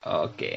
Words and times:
Oke, 0.00 0.56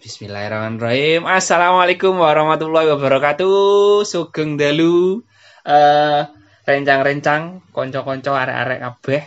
Bismillahirrahmanirrahim. 0.00 1.28
Assalamualaikum 1.28 2.16
warahmatullahi 2.16 2.88
wabarakatuh. 2.88 4.00
Sugeng 4.08 4.56
dalu, 4.56 5.20
eh 5.60 6.24
rencang-rencang, 6.64 7.68
konco-konco 7.68 8.32
arek-arek 8.32 8.80
kabeh, 8.80 9.22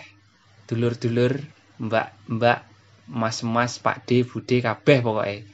dulur-dulur, 0.66 1.46
mbak-mbak, 1.78 2.66
mas-mas, 3.06 3.78
Pak 3.78 4.10
D, 4.10 4.26
Bude 4.26 4.66
kabeh 4.66 5.06
pokoknya. 5.06 5.46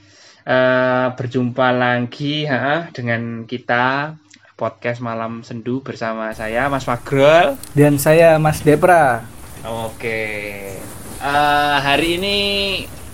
Eh 0.48 1.08
berjumpa 1.12 1.76
lagi 1.76 2.48
ha, 2.48 2.88
dengan 2.96 3.44
kita 3.44 4.16
podcast 4.56 5.04
malam 5.04 5.44
sendu 5.44 5.84
bersama 5.84 6.32
saya 6.32 6.72
Mas 6.72 6.88
Fagrol. 6.88 7.60
Dan 7.76 8.00
saya 8.00 8.40
Mas 8.40 8.64
Depra. 8.64 9.28
Oke. 9.68 10.24
Eh, 11.20 11.78
hari 11.84 12.16
ini 12.16 12.38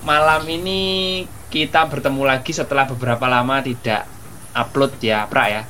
malam 0.03 0.43
ini 0.49 1.23
kita 1.47 1.87
bertemu 1.87 2.27
lagi 2.27 2.51
setelah 2.51 2.85
beberapa 2.85 3.25
lama 3.25 3.63
tidak 3.63 4.05
upload 4.51 4.99
ya, 4.99 5.25
Pra 5.29 5.47
ya. 5.47 5.63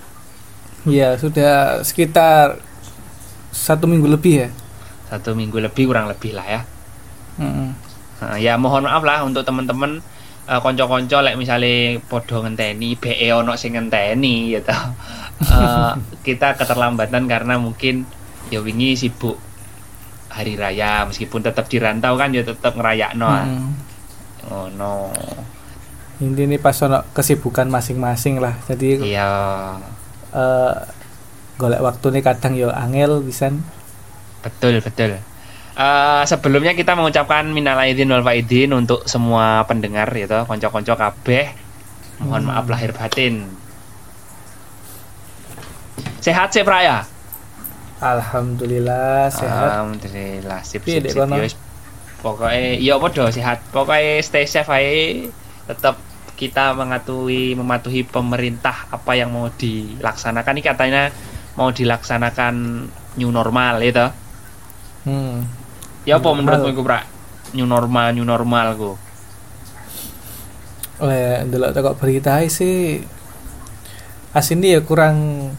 Ya 0.87 1.19
sudah 1.19 1.83
sekitar 1.83 2.63
satu 3.51 3.85
minggu 3.85 4.07
lebih 4.07 4.47
ya. 4.47 4.49
Satu 5.11 5.35
minggu 5.35 5.59
lebih 5.59 5.91
kurang 5.91 6.07
lebih 6.07 6.35
lah 6.35 6.47
ya. 6.47 6.61
Mm-mm. 7.37 7.69
Nah, 8.17 8.37
ya 8.41 8.57
mohon 8.57 8.89
maaf 8.89 9.03
lah 9.05 9.21
untuk 9.21 9.45
teman-teman 9.45 10.01
eh, 10.49 10.59
konco-konco 10.63 11.21
lek 11.21 11.37
misalnya 11.37 12.01
podo 12.01 12.41
ngenteni 12.41 12.97
BE 12.97 13.29
ono 13.35 13.53
sing 13.59 13.75
ngenteni 13.77 14.57
toh. 14.63 14.81
Eh, 15.37 15.93
kita 16.25 16.57
keterlambatan 16.57 17.29
karena 17.29 17.61
mungkin 17.61 18.09
ya 18.49 18.57
wingi 18.57 18.97
sibuk 18.97 19.37
hari 20.33 20.57
raya 20.57 21.05
meskipun 21.05 21.45
tetap 21.45 21.69
di 21.69 21.77
rantau 21.77 22.17
kan 22.17 22.33
ya 22.33 22.41
tetap 22.41 22.73
ngerayak 22.73 23.13
no. 23.13 23.29
Oh 24.47 24.67
no. 24.71 25.11
Ini 26.17 26.49
nih 26.49 26.57
pas 26.57 26.73
ono 26.81 27.05
kesibukan 27.13 27.67
masing-masing 27.67 28.41
lah. 28.41 28.57
Jadi 28.65 29.13
Iya. 29.13 29.29
eh 30.33 30.75
golek 31.57 31.81
waktu 31.81 32.05
nih 32.13 32.23
kadang 32.23 32.53
yo 32.53 32.69
angel 32.69 33.21
pisan. 33.21 33.61
Betul, 34.41 34.79
betul. 34.81 35.17
Eh, 35.77 36.23
sebelumnya 36.25 36.73
kita 36.73 36.97
mengucapkan 36.97 37.45
minal 37.45 37.77
aidin 37.77 38.09
wal 38.09 38.25
faidin 38.25 38.73
untuk 38.73 39.05
semua 39.05 39.61
pendengar 39.65 40.09
gitu, 40.09 40.41
konco-konco 40.45 40.97
kabeh. 40.97 41.53
Mohon 42.17 42.41
Hmm. 42.41 42.49
maaf 42.49 42.65
lahir 42.65 42.97
batin. 42.97 43.45
Sehat 46.17 46.49
sih 46.49 46.65
Praya? 46.65 47.05
Alhamdulillah 47.97 49.29
sehat. 49.29 49.69
Alhamdulillah, 49.73 50.61
sip 50.61 50.81
sip 50.81 51.01
Dek, 51.01 51.13
sip. 51.13 51.57
Ya. 52.17 52.23
Pokoknya 52.25 52.65
iya 52.81 52.93
podo 52.97 53.29
sehat. 53.29 53.61
Pokoknya 53.69 54.19
stay 54.25 54.49
safe 54.49 54.69
aja. 54.73 55.29
Tetap 55.69 55.95
kita 56.37 56.73
mematuhi 56.77 57.57
mematuhi 57.57 58.05
pemerintah 58.05 58.89
apa 58.93 59.17
yang 59.17 59.33
mau 59.33 59.49
dilaksanakan 59.49 60.53
ini 60.53 60.61
katanya 60.61 61.03
mau 61.57 61.73
dilaksanakan 61.73 62.85
new 63.17 63.33
normal 63.33 63.81
itu. 63.81 64.05
Hmm. 65.09 65.45
Ya 66.05 66.21
apa 66.21 66.29
menurutmu 66.31 66.71
iku, 66.71 66.81
Prak? 66.85 67.03
New 67.57 67.65
normal, 67.65 68.13
new 68.13 68.23
normal 68.23 68.67
ku. 68.77 68.91
Oleh 71.01 71.45
ndelok 71.45 71.73
teko 71.73 71.91
berita 71.97 72.41
sih 72.49 73.01
asini 74.33 74.77
ya 74.77 74.81
kurang 74.85 75.49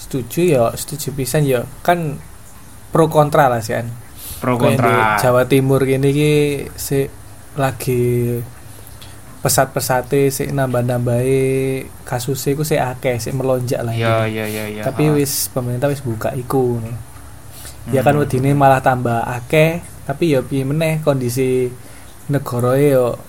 setuju 0.00 0.40
ya 0.44 0.64
setuju 0.72 1.12
pisan 1.12 1.44
ya 1.44 1.68
kan 1.84 2.16
pro 2.88 3.08
kontra 3.12 3.52
lah 3.52 3.60
sih 3.60 3.76
kan. 3.76 4.03
Pro 4.44 4.60
kontra. 4.60 5.16
Jawa 5.16 5.48
Timur 5.48 5.80
gini 5.82 6.12
ki 6.12 6.32
si 6.76 7.08
lagi 7.56 8.36
pesat-pesate 9.40 10.28
si 10.28 10.48
nambah-nambahi 10.48 11.44
kasusnya 12.04 12.52
iku 12.52 12.64
si 12.64 12.76
akeh 12.76 13.20
si 13.20 13.28
melonjak 13.32 13.80
lah 13.80 13.92
Iya, 13.92 14.24
gitu. 14.24 14.32
iya, 14.36 14.44
iya, 14.48 14.64
iya. 14.68 14.82
Tapi 14.84 15.04
ha. 15.08 15.12
wis 15.16 15.48
pemerintah 15.48 15.88
wis 15.88 16.00
buka 16.00 16.32
iku 16.32 16.80
nih. 16.80 16.96
Ya 17.92 18.00
kan 18.00 18.16
Hmm. 18.16 18.24
wedine 18.24 18.56
malah 18.56 18.80
tambah 18.80 19.20
akeh, 19.20 19.84
tapi 20.04 20.32
ya 20.32 20.40
piye 20.40 20.64
meneh 20.64 21.04
kondisi 21.04 21.68
negara 22.28 22.80
yo 22.80 23.20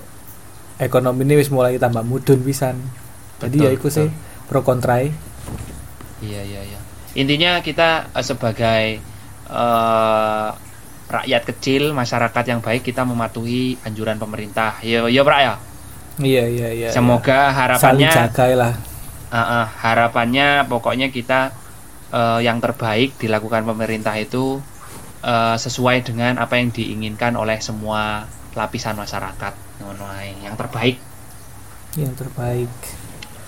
ekonomi 0.76 1.24
ini 1.24 1.36
wis 1.36 1.52
mulai 1.52 1.76
tambah 1.76 2.00
mudun 2.00 2.40
pisan. 2.40 2.80
Jadi 3.36 3.56
Betul, 3.56 3.66
ya 3.68 3.70
iku 3.76 3.88
sih 3.92 4.08
pro 4.48 4.64
kontra 4.64 5.00
Iya, 5.00 6.40
iya, 6.40 6.60
iya. 6.64 6.80
Intinya 7.12 7.60
kita 7.60 8.08
eh, 8.08 8.24
sebagai 8.24 8.84
eh, 9.52 10.48
rakyat 11.06 11.42
kecil, 11.46 11.94
masyarakat 11.94 12.44
yang 12.50 12.60
baik 12.62 12.82
kita 12.82 13.06
mematuhi 13.06 13.78
anjuran 13.86 14.18
pemerintah. 14.18 14.82
Iya, 14.82 15.06
iya, 15.06 15.22
Prak 15.22 15.40
ya. 15.42 15.54
Iya 16.16 16.44
iya 16.48 16.68
iya. 16.72 16.88
Semoga 16.92 17.52
iya. 17.52 17.56
harapannya 17.56 18.08
saling 18.08 18.32
jaga 18.32 18.44
lah. 18.56 18.72
Ah, 19.28 19.40
ah, 19.40 19.66
harapannya 19.84 20.64
pokoknya 20.64 21.12
kita 21.12 21.52
eh, 22.14 22.40
yang 22.40 22.62
terbaik 22.62 23.20
dilakukan 23.20 23.68
pemerintah 23.68 24.16
itu 24.16 24.64
eh, 25.20 25.56
sesuai 25.60 26.08
dengan 26.08 26.40
apa 26.40 26.56
yang 26.56 26.72
diinginkan 26.72 27.36
oleh 27.36 27.60
semua 27.60 28.24
lapisan 28.56 28.96
masyarakat. 28.96 29.52
Yang 30.40 30.56
terbaik. 30.56 30.96
Yang 32.00 32.14
terbaik. 32.16 32.72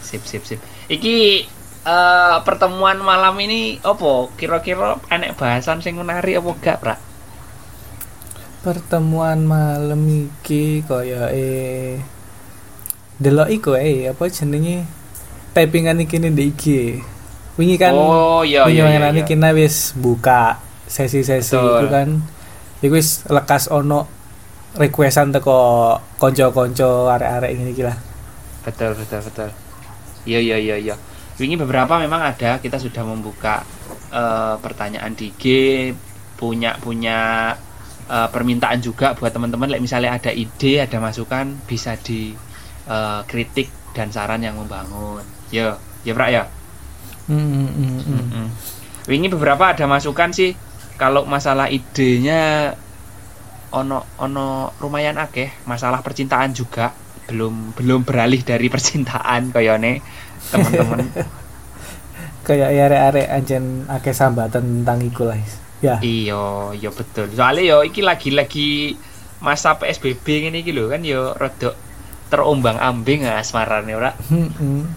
Sip, 0.05 0.23
sip, 0.29 0.45
sip. 0.45 0.61
Iki 0.93 1.49
eh, 1.89 2.37
pertemuan 2.45 3.01
malam 3.01 3.33
ini 3.41 3.81
opo? 3.81 4.29
Kira-kira 4.37 5.01
enek 5.09 5.41
bahasan 5.41 5.81
sing 5.81 5.97
menarik 5.97 6.37
apa 6.37 6.51
gak, 6.61 6.79
Prak? 6.85 7.08
Pertemuan 8.59 9.47
malam 9.47 10.03
iki 10.07 10.83
kaya 10.83 11.31
eh 11.31 12.03
delok 13.19 13.51
iku 13.51 13.71
eh 13.79 14.11
apa 14.11 14.27
jenenge 14.27 14.83
typingan 15.55 16.03
iki 16.03 16.17
ning 16.19 16.35
IG. 16.35 16.65
Wingi 17.59 17.75
kan 17.75 17.91
oh, 17.95 18.47
iya 18.47 18.67
wingi 18.67 18.83
iya 18.83 18.99
iya. 18.99 19.11
iya. 19.11 19.23
iki 19.23 19.35
na 19.35 19.51
wis 19.51 19.95
buka 19.95 20.59
sesi-sesi 20.87 21.59
itu 21.59 21.87
kan. 21.91 22.23
Iku 22.83 22.95
wis 22.99 23.27
lekas 23.27 23.71
ono 23.71 24.07
requestan 24.79 25.35
teko 25.35 25.97
konco-konco 26.23 27.11
arek-arek 27.11 27.51
ngene 27.59 27.71
iki 27.75 27.83
lah. 27.83 27.97
Betul, 28.63 28.95
betul, 28.95 29.23
betul. 29.25 29.51
Iya, 30.29 30.39
iya, 30.45 30.57
iya, 30.61 30.77
iya. 30.77 30.95
Wingi 31.39 31.57
beberapa 31.57 31.97
memang 31.97 32.21
ada 32.21 32.59
kita 32.59 32.77
sudah 32.77 33.03
membuka 33.07 33.65
eh, 34.13 34.55
pertanyaan 34.61 35.15
di 35.15 35.33
IG, 35.33 35.45
punya 36.37 36.77
punya 36.79 37.55
eh, 38.09 38.29
permintaan 38.33 38.81
juga 38.81 39.13
buat 39.15 39.31
teman-teman. 39.31 39.69
Like 39.69 39.85
misalnya 39.85 40.17
ada 40.17 40.33
ide, 40.33 40.83
ada 40.83 40.99
masukan 40.99 41.55
bisa 41.69 41.95
di 42.01 42.33
eh, 42.89 43.21
kritik 43.29 43.93
dan 43.93 44.11
saran 44.11 44.43
yang 44.43 44.57
membangun. 44.57 45.23
Yo, 45.53 45.77
ya 46.05 46.13
Prak 46.17 46.31
ya. 46.33 46.45
Wingi 49.09 49.29
beberapa 49.33 49.73
ada 49.73 49.85
masukan 49.89 50.33
sih. 50.33 50.53
Kalau 50.99 51.25
masalah 51.25 51.71
idenya 51.71 52.75
ono 53.73 54.05
ono 54.21 54.73
lumayan 54.81 55.21
akeh. 55.21 55.65
Masalah 55.69 56.01
percintaan 56.05 56.53
juga. 56.53 56.93
Belum 57.29 57.77
belum 57.77 58.05
beralih 58.05 58.41
dari 58.45 58.69
percintaan 58.75 59.53
koyone 59.53 60.01
teman-teman. 60.53 61.05
Kayak 62.49 62.73
arek-arek 62.73 63.29
anjen 63.29 63.85
akeh 63.85 64.17
sambatan 64.17 64.81
tentang 64.81 65.05
iku 65.05 65.29
lah. 65.29 65.37
Ya. 65.79 66.03
iyo 66.03 66.75
iyo 66.75 66.91
betul. 66.91 67.31
Soalnya 67.31 67.63
yo 67.63 67.77
iki 67.87 68.03
lagi-lagi 68.03 68.99
masa 69.39 69.79
PSBB 69.79 70.51
ini 70.51 70.67
iki 70.67 70.75
lho 70.75 70.91
kan 70.91 71.07
yo 71.07 71.35
rodok 71.39 71.79
terombang 72.29 72.77
ambing 72.83 73.25
asmarane 73.25 73.93
ora? 73.95 74.13
Hmm. 74.29 74.91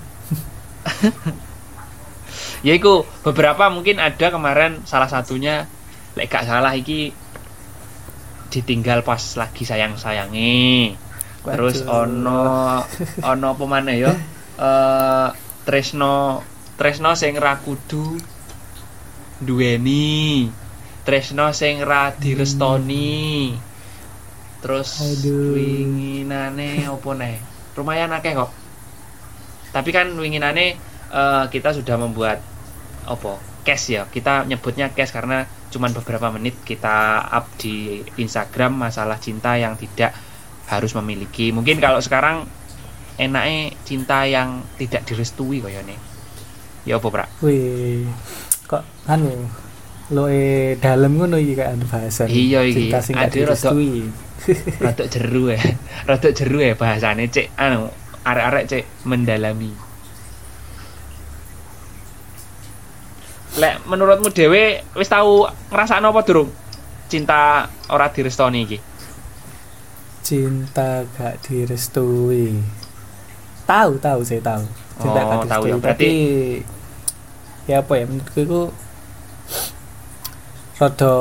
ya 2.66 2.74
iku 2.78 3.06
beberapa 3.25 3.69
mungkin 3.69 3.97
ada 3.97 4.30
kemarin 4.30 4.86
salah 4.86 5.09
satunya 5.09 5.66
lek 6.18 6.30
gak 6.30 6.46
salah 6.46 6.74
iki 6.78 7.13
ditinggal 8.52 9.02
pas 9.02 9.22
lagi 9.40 9.63
sayang 9.63 9.96
sayangi 9.96 10.94
terus 11.42 11.81
ono 11.88 12.83
ono 13.24 13.48
apa 13.56 13.66
ya 13.89 14.12
eh 14.62 15.28
Tresno 15.62 16.42
Tresno 16.78 17.13
sing 17.18 17.38
ra 17.38 17.57
kudu 17.57 18.18
duweni 19.42 20.45
Tresno 21.01 21.50
sing 21.51 21.81
ra 21.81 22.13
direstoni. 22.13 23.53
Terus 24.62 24.89
Aduh. 25.01 25.57
winginane 25.57 26.86
apa 26.86 27.09
neh? 27.18 27.36
Lumayan 27.74 28.13
akeh 28.13 28.38
kok. 28.38 28.51
Tapi 29.74 29.89
kan 29.89 30.13
winginane 30.13 30.77
eh, 31.09 31.45
kita 31.50 31.74
sudah 31.74 31.98
membuat 31.98 32.39
apa? 33.09 33.42
Cash 33.65 33.94
ya. 33.94 34.06
Kita 34.06 34.45
nyebutnya 34.45 34.94
cash 34.94 35.13
karena 35.13 35.45
cuman 35.74 35.94
beberapa 35.95 36.30
menit 36.30 36.62
kita 36.62 37.25
up 37.25 37.50
di 37.57 38.06
Instagram 38.21 38.77
masalah 38.89 39.18
cinta 39.18 39.57
yang 39.57 39.74
tidak 39.77 40.13
harus 40.69 40.94
memiliki. 40.94 41.50
Mungkin 41.50 41.81
kalau 41.81 41.97
sekarang 41.97 42.45
enaknya 43.18 43.74
cinta 43.86 44.25
yang 44.25 44.65
tidak 44.77 45.06
direstui 45.06 45.62
kayaknya 45.62 45.97
ya 46.86 46.97
apa 46.97 47.07
Prak? 47.07 47.30
Wih, 47.45 48.09
kok 48.65 48.83
anu 49.06 49.45
lo 50.12 50.28
eh 50.28 50.75
dalam 50.78 51.16
ngono 51.16 51.36
iki 51.36 51.56
kan 51.56 51.80
bahasan. 51.81 52.28
Iya, 52.28 52.62
iki. 52.63 52.92
Cinta 52.92 53.00
sing 53.00 53.16
rada- 54.84 55.08
jeru 55.08 55.50
ya. 55.50 55.62
Rodok 56.04 56.31
jeru 56.31 56.58
ya 56.60 56.74
bahasane 56.74 57.25
cek 57.25 57.56
anu 57.56 57.88
arek-arek 58.22 58.63
cek 58.68 58.84
mendalami. 59.04 59.72
Lek 63.54 63.84
menurutmu 63.84 64.31
dewe 64.31 64.80
wis 64.94 65.08
tahu 65.08 65.44
ngrasakno 65.69 66.10
apa 66.10 66.22
durung? 66.24 66.50
Cinta 67.07 67.68
ora 67.88 68.07
direstoni 68.07 68.62
iki. 68.64 68.80
cinta 70.22 71.02
gak 71.12 71.44
direstui 71.44 72.56
tahu 73.66 73.98
tahu 73.98 74.22
saya 74.22 74.40
tahu 74.40 74.64
cinta 74.96 75.19
Oh, 75.19 75.28
gak 75.28 75.50
tahu 75.50 75.64
ya. 75.66 75.68
direstui 75.68 75.81
Berarti- 75.81 75.98
tapi 75.98 76.12
ya 77.68 77.75
apa 77.81 77.94
ya 77.94 78.06
menurutku 78.06 78.62
rada 80.81 81.13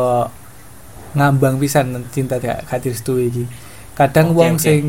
ngambang 1.13 1.61
pisan 1.61 1.93
cinta 2.09 2.41
gak, 2.41 2.65
gak 2.65 2.81
direstui 2.81 3.29
iki 3.29 3.45
kadang 3.93 4.33
Oke, 4.33 4.37
wong 4.41 4.55
oke. 4.57 4.63
sing 4.65 4.83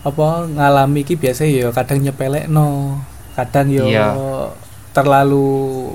apa 0.00 0.46
ngalami 0.46 1.02
iki 1.02 1.18
biasa 1.18 1.44
ya 1.44 1.68
kadang 1.74 2.00
nyepelekno 2.00 2.96
kadang 3.34 3.66
yo 3.68 3.84
Iya. 3.84 4.06
terlalu 4.90 5.50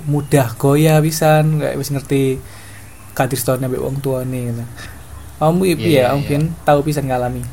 mudah 0.05 0.55
goyah 0.55 0.99
pisan 0.99 1.59
kayak 1.59 1.75
wis 1.75 1.89
ngerti 1.89 2.37
gak 3.11 3.31
direstoni 3.31 3.63
ambek 3.63 3.79
wong 3.79 3.97
tuane 3.99 4.51
nah. 4.51 4.67
Kamu 5.35 5.67
Iya, 5.67 5.75
iya, 5.75 5.83
iya, 5.83 6.03
ya, 6.07 6.15
mungkin 6.15 6.41
tahu 6.63 6.79
pisan 6.81 7.11
ngalami. 7.11 7.43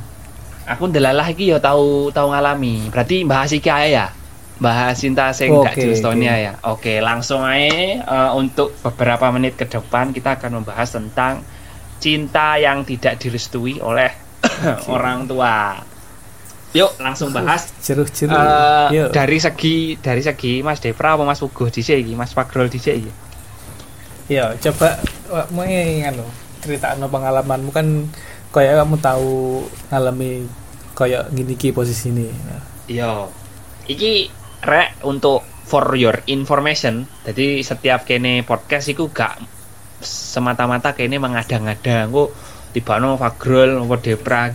Aku 0.70 0.87
ndelalah 0.87 1.26
iki 1.26 1.50
ya 1.50 1.58
tahu 1.58 2.14
tahu 2.14 2.31
ngalami. 2.31 2.87
Berarti 2.94 3.26
bahas 3.26 3.50
iki 3.50 3.66
ae 3.66 3.90
ya. 3.90 4.06
Bahas 4.60 5.00
cinta 5.00 5.32
sing 5.32 5.50
gak 5.50 5.75
Oke, 5.75 5.81
direstoni 5.81 6.26
oke. 6.28 6.38
ya. 6.38 6.52
Oke, 6.69 6.94
langsung 7.00 7.43
aja 7.43 8.02
eh, 8.02 8.31
untuk 8.37 8.76
beberapa 8.84 9.32
menit 9.32 9.56
ke 9.56 9.66
depan 9.66 10.12
kita 10.12 10.38
akan 10.38 10.62
membahas 10.62 10.93
tentang 10.93 11.43
cinta 12.02 12.58
yang 12.58 12.82
tidak 12.82 13.19
direstui 13.22 13.78
oleh 13.78 14.10
orang 14.94 15.26
tua. 15.31 15.78
Yuk, 16.72 16.96
langsung 17.04 17.37
bahas. 17.37 17.69
Jeruh-jeruh. 17.84 18.32
Eh, 18.32 18.88
Yuk. 18.96 19.08
dari 19.12 19.38
segi 19.38 20.00
dari 20.00 20.25
segi 20.25 20.64
Mas 20.64 20.81
Depra 20.81 21.20
apa 21.20 21.25
Mas 21.28 21.44
Ugo 21.44 21.69
dhisik 21.69 22.00
iki, 22.00 22.16
Mas 22.16 22.32
Pagrol 22.32 22.72
dhisik 22.72 22.96
iki. 22.96 23.12
Yo, 24.32 24.49
coba 24.56 24.96
mau 25.52 25.66
nganu 25.69 26.25
cerita 26.62 26.94
pengalamanmu 26.94 27.75
kan 27.75 28.06
kayak 28.54 28.81
kamu 28.84 28.96
tahu 29.02 29.66
ngalami 29.90 30.46
kayak 30.96 31.28
gini 31.34 31.54
ki 31.58 31.75
posisi 31.76 32.08
ini. 32.08 32.28
Iya. 32.88 33.28
Iki 33.88 34.41
rek 34.62 35.03
untuk 35.03 35.43
for 35.67 35.94
your 35.99 36.23
information. 36.31 37.06
Jadi 37.26 37.62
setiap 37.67 38.06
kene 38.06 38.47
podcast 38.47 38.87
iku 38.91 39.11
gak 39.11 39.43
semata-mata 40.03 40.94
kene 40.94 41.19
mengada-ngada. 41.19 42.06
Engko 42.06 42.31
tibano 42.73 43.14
Fagrol 43.20 43.82
apa 43.82 43.97
Depra 44.00 44.49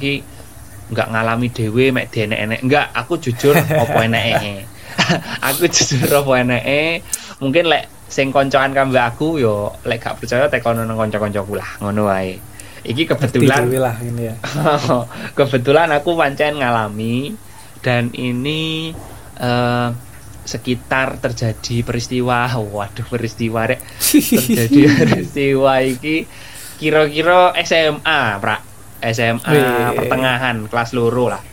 nggak 0.88 1.07
ngalami 1.12 1.48
dhewe 1.51 1.92
mek 1.92 2.07
dienek-enek. 2.12 2.59
Enggak, 2.63 2.88
aku 2.95 3.19
jujur 3.19 3.56
apa 3.83 4.00
eneke. 4.07 4.63
aku 5.48 5.68
jujur 5.68 6.07
apa 6.24 6.31
eneke. 6.39 7.04
Mungkin 7.44 7.68
lek 7.68 7.83
sing 8.07 8.31
koncoan 8.31 8.71
kambek 8.71 9.04
aku 9.04 9.36
yo 9.36 9.75
lek 9.83 10.00
gak 10.00 10.24
percaya 10.24 10.48
tekono 10.48 10.88
nang 10.88 10.95
kanca-kancaku 10.95 11.59
lah, 11.59 11.69
ngono 11.83 12.07
wae. 12.07 12.39
Iki 12.88 13.04
kebetulan 13.04 13.68
lah 13.68 14.00
ini 14.00 14.31
ya. 14.31 14.36
kebetulan 15.38 15.92
aku 15.92 16.15
pancen 16.15 16.63
ngalami 16.63 17.36
dan 17.83 18.07
ini 18.15 18.95
eh, 19.37 19.89
sekitar 20.47 21.19
terjadi 21.19 21.83
peristiwa 21.83 22.47
waduh 22.55 23.07
peristiwa 23.11 23.67
rek 23.67 23.83
terjadi 23.99 24.81
peristiwa 25.03 25.83
iki 25.83 26.23
kira-kira 26.79 27.51
SMA 27.67 28.21
pra 28.39 28.63
SMA 29.11 29.43
Wih. 29.43 29.93
pertengahan 29.97 30.55
kelas 30.71 30.95
loro 30.95 31.27
lah 31.29 31.43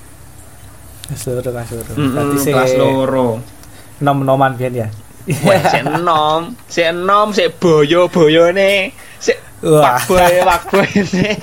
Seluruh 1.04 1.52
seluruh. 1.68 1.94
Mm-mm, 2.00 2.16
Berarti 2.16 2.36
si 2.40 2.48
kelas 2.48 2.72
loro 2.80 3.36
nom-noman 4.00 4.56
biyen 4.56 4.72
ya. 4.72 4.88
Wah, 5.44 5.60
si 5.68 5.76
enom, 5.84 6.40
si 6.64 6.80
enom, 6.80 7.28
si 7.36 7.44
boyo 7.60 8.08
boyo 8.08 8.48
nih, 8.52 8.88
si 9.20 9.32
pak 9.60 10.08
boy 10.08 10.34
pak 10.44 10.62
boy 10.72 10.88
nih. 10.88 11.36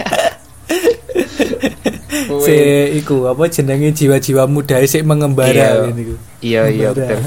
Si 2.44 2.56
iku 2.98 3.31
apa 3.31 3.48
jenenge 3.48 3.92
jiwa-jiwa 3.92 4.44
muda 4.46 4.78
sik 4.84 5.02
Iya. 5.02 5.08
mengembara 5.08 5.68
ngene. 5.88 6.04
Iya 6.44 6.62
iya 6.68 6.90
Membara. 6.92 7.18
betul. 7.18 7.22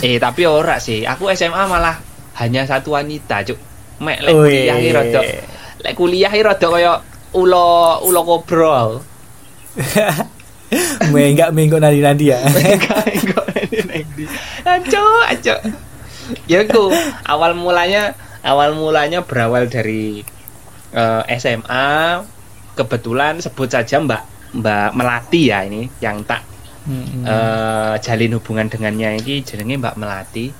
eh 0.00 0.16
tapi 0.16 0.42
ora 0.44 0.76
sih. 0.78 1.04
Aku 1.04 1.28
SMA 1.30 1.64
malah 1.64 2.00
hanya 2.40 2.64
satu 2.64 2.96
wanita, 2.96 3.44
Cuk. 3.44 3.58
Mek 4.02 4.18
lek 4.22 4.32
kuliah 4.34 4.76
iki 4.76 4.90
rada 4.90 5.20
lek 5.80 5.94
kuliah 5.94 6.30
iki 6.30 6.42
rada 6.42 6.66
kaya 6.66 6.92
ulo 7.32 7.68
ulo 8.02 8.20
kobrol. 8.22 8.90
Menggak 11.14 11.54
minggu 11.54 11.78
nanti-nanti 11.78 12.34
ya. 12.34 12.42
Enggak 12.48 13.06
enggak 13.06 13.46
ini 13.70 14.26
Aco, 14.66 15.04
aco. 15.22 15.54
Ya 16.48 16.64
ku, 16.64 16.88
awal 17.22 17.54
mulanya 17.54 18.16
awal 18.42 18.74
mulanya 18.74 19.22
berawal 19.22 19.70
dari 19.70 20.24
eh, 20.90 21.22
SMA. 21.38 22.24
Kebetulan 22.74 23.38
sebut 23.38 23.70
saja 23.70 24.02
Mbak 24.02 24.22
Mbak 24.54 24.90
Melati 24.94 25.50
ya 25.50 25.62
ini 25.66 25.86
yang 25.98 26.22
tak 26.26 26.42
Mm-mm. 26.84 27.24
eh, 27.24 27.94
jalin 28.04 28.36
hubungan 28.36 28.68
dengannya 28.68 29.16
iki 29.16 29.40
jenenge 29.40 29.80
Mbak 29.80 29.96
Melati. 29.96 30.52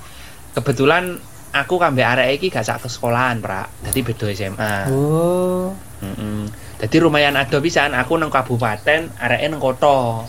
Kebetulan 0.55 1.19
aku 1.53 1.77
kambe 1.77 2.01
arek 2.01 2.39
iki 2.39 2.47
gak 2.51 2.65
sak 2.65 2.81
ke 2.81 2.87
sekolahan, 2.89 3.39
Pra. 3.39 3.69
Dadi 3.83 3.99
beda 4.01 4.27
SMA. 4.33 4.89
Oh. 4.89 5.71
Heeh. 6.01 6.49
Dadi 6.81 6.97
lumayan 6.99 7.39
ado 7.39 7.61
pisan 7.63 7.95
aku 7.95 8.19
nang 8.19 8.33
kabupaten, 8.33 9.11
areke 9.15 9.45
nang 9.47 9.61
kota. 9.63 10.27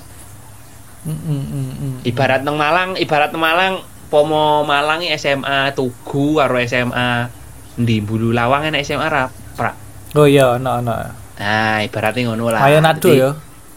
Ibarat 2.03 2.43
nang 2.43 2.59
Malang, 2.59 2.99
ibarat 2.99 3.31
nang 3.31 3.43
Malang 3.43 3.75
pomo 4.11 4.63
Malang 4.67 5.03
SMA 5.19 5.71
Tugu 5.75 6.39
karo 6.39 6.59
SMA 6.67 7.31
ndi 7.79 8.03
Bulu 8.03 8.35
Lawang 8.35 8.67
enak 8.71 8.83
SMA 8.83 9.07
ra, 9.07 9.31
Pra. 9.59 9.73
Oh 10.15 10.27
iya, 10.27 10.55
ono. 10.55 11.26
Nah, 11.37 11.85
ibaratnya 11.85 12.33
ngono 12.33 12.49
lah. 12.49 12.65
Nado 12.81 13.13
Dadi- 13.13 13.21
ya. 13.21 13.31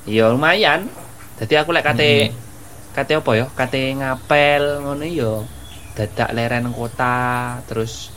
Iya 0.08 0.26
lumayan. 0.32 0.88
Jadi 1.40 1.54
aku 1.60 1.76
lek 1.76 1.84
kate 1.86 2.32
kate 2.96 3.14
apa 3.20 3.32
ya? 3.36 3.46
Kate 3.52 3.96
ngapel 4.00 4.84
ngono 4.84 5.04
ya. 5.04 5.44
Dadak 5.96 6.32
leren 6.32 6.72
kota 6.72 7.60
terus 7.68 8.16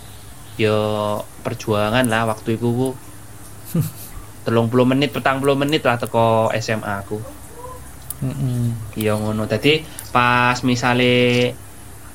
ya 0.55 0.79
perjuangan 1.43 2.07
lah 2.07 2.23
waktu 2.31 2.55
itu 2.55 2.69
ku. 2.71 2.91
telung 4.43 4.67
puluh 4.67 4.83
menit, 4.83 5.15
petang 5.15 5.39
puluh 5.39 5.55
menit 5.55 5.87
lah 5.87 5.99
teko 5.99 6.51
SMA 6.59 7.03
aku. 7.03 7.19
Mm-mm. 8.23 8.95
Iya 8.95 9.19
ngono. 9.19 9.47
Tadi 9.51 9.83
pas 10.15 10.55
misale 10.63 11.15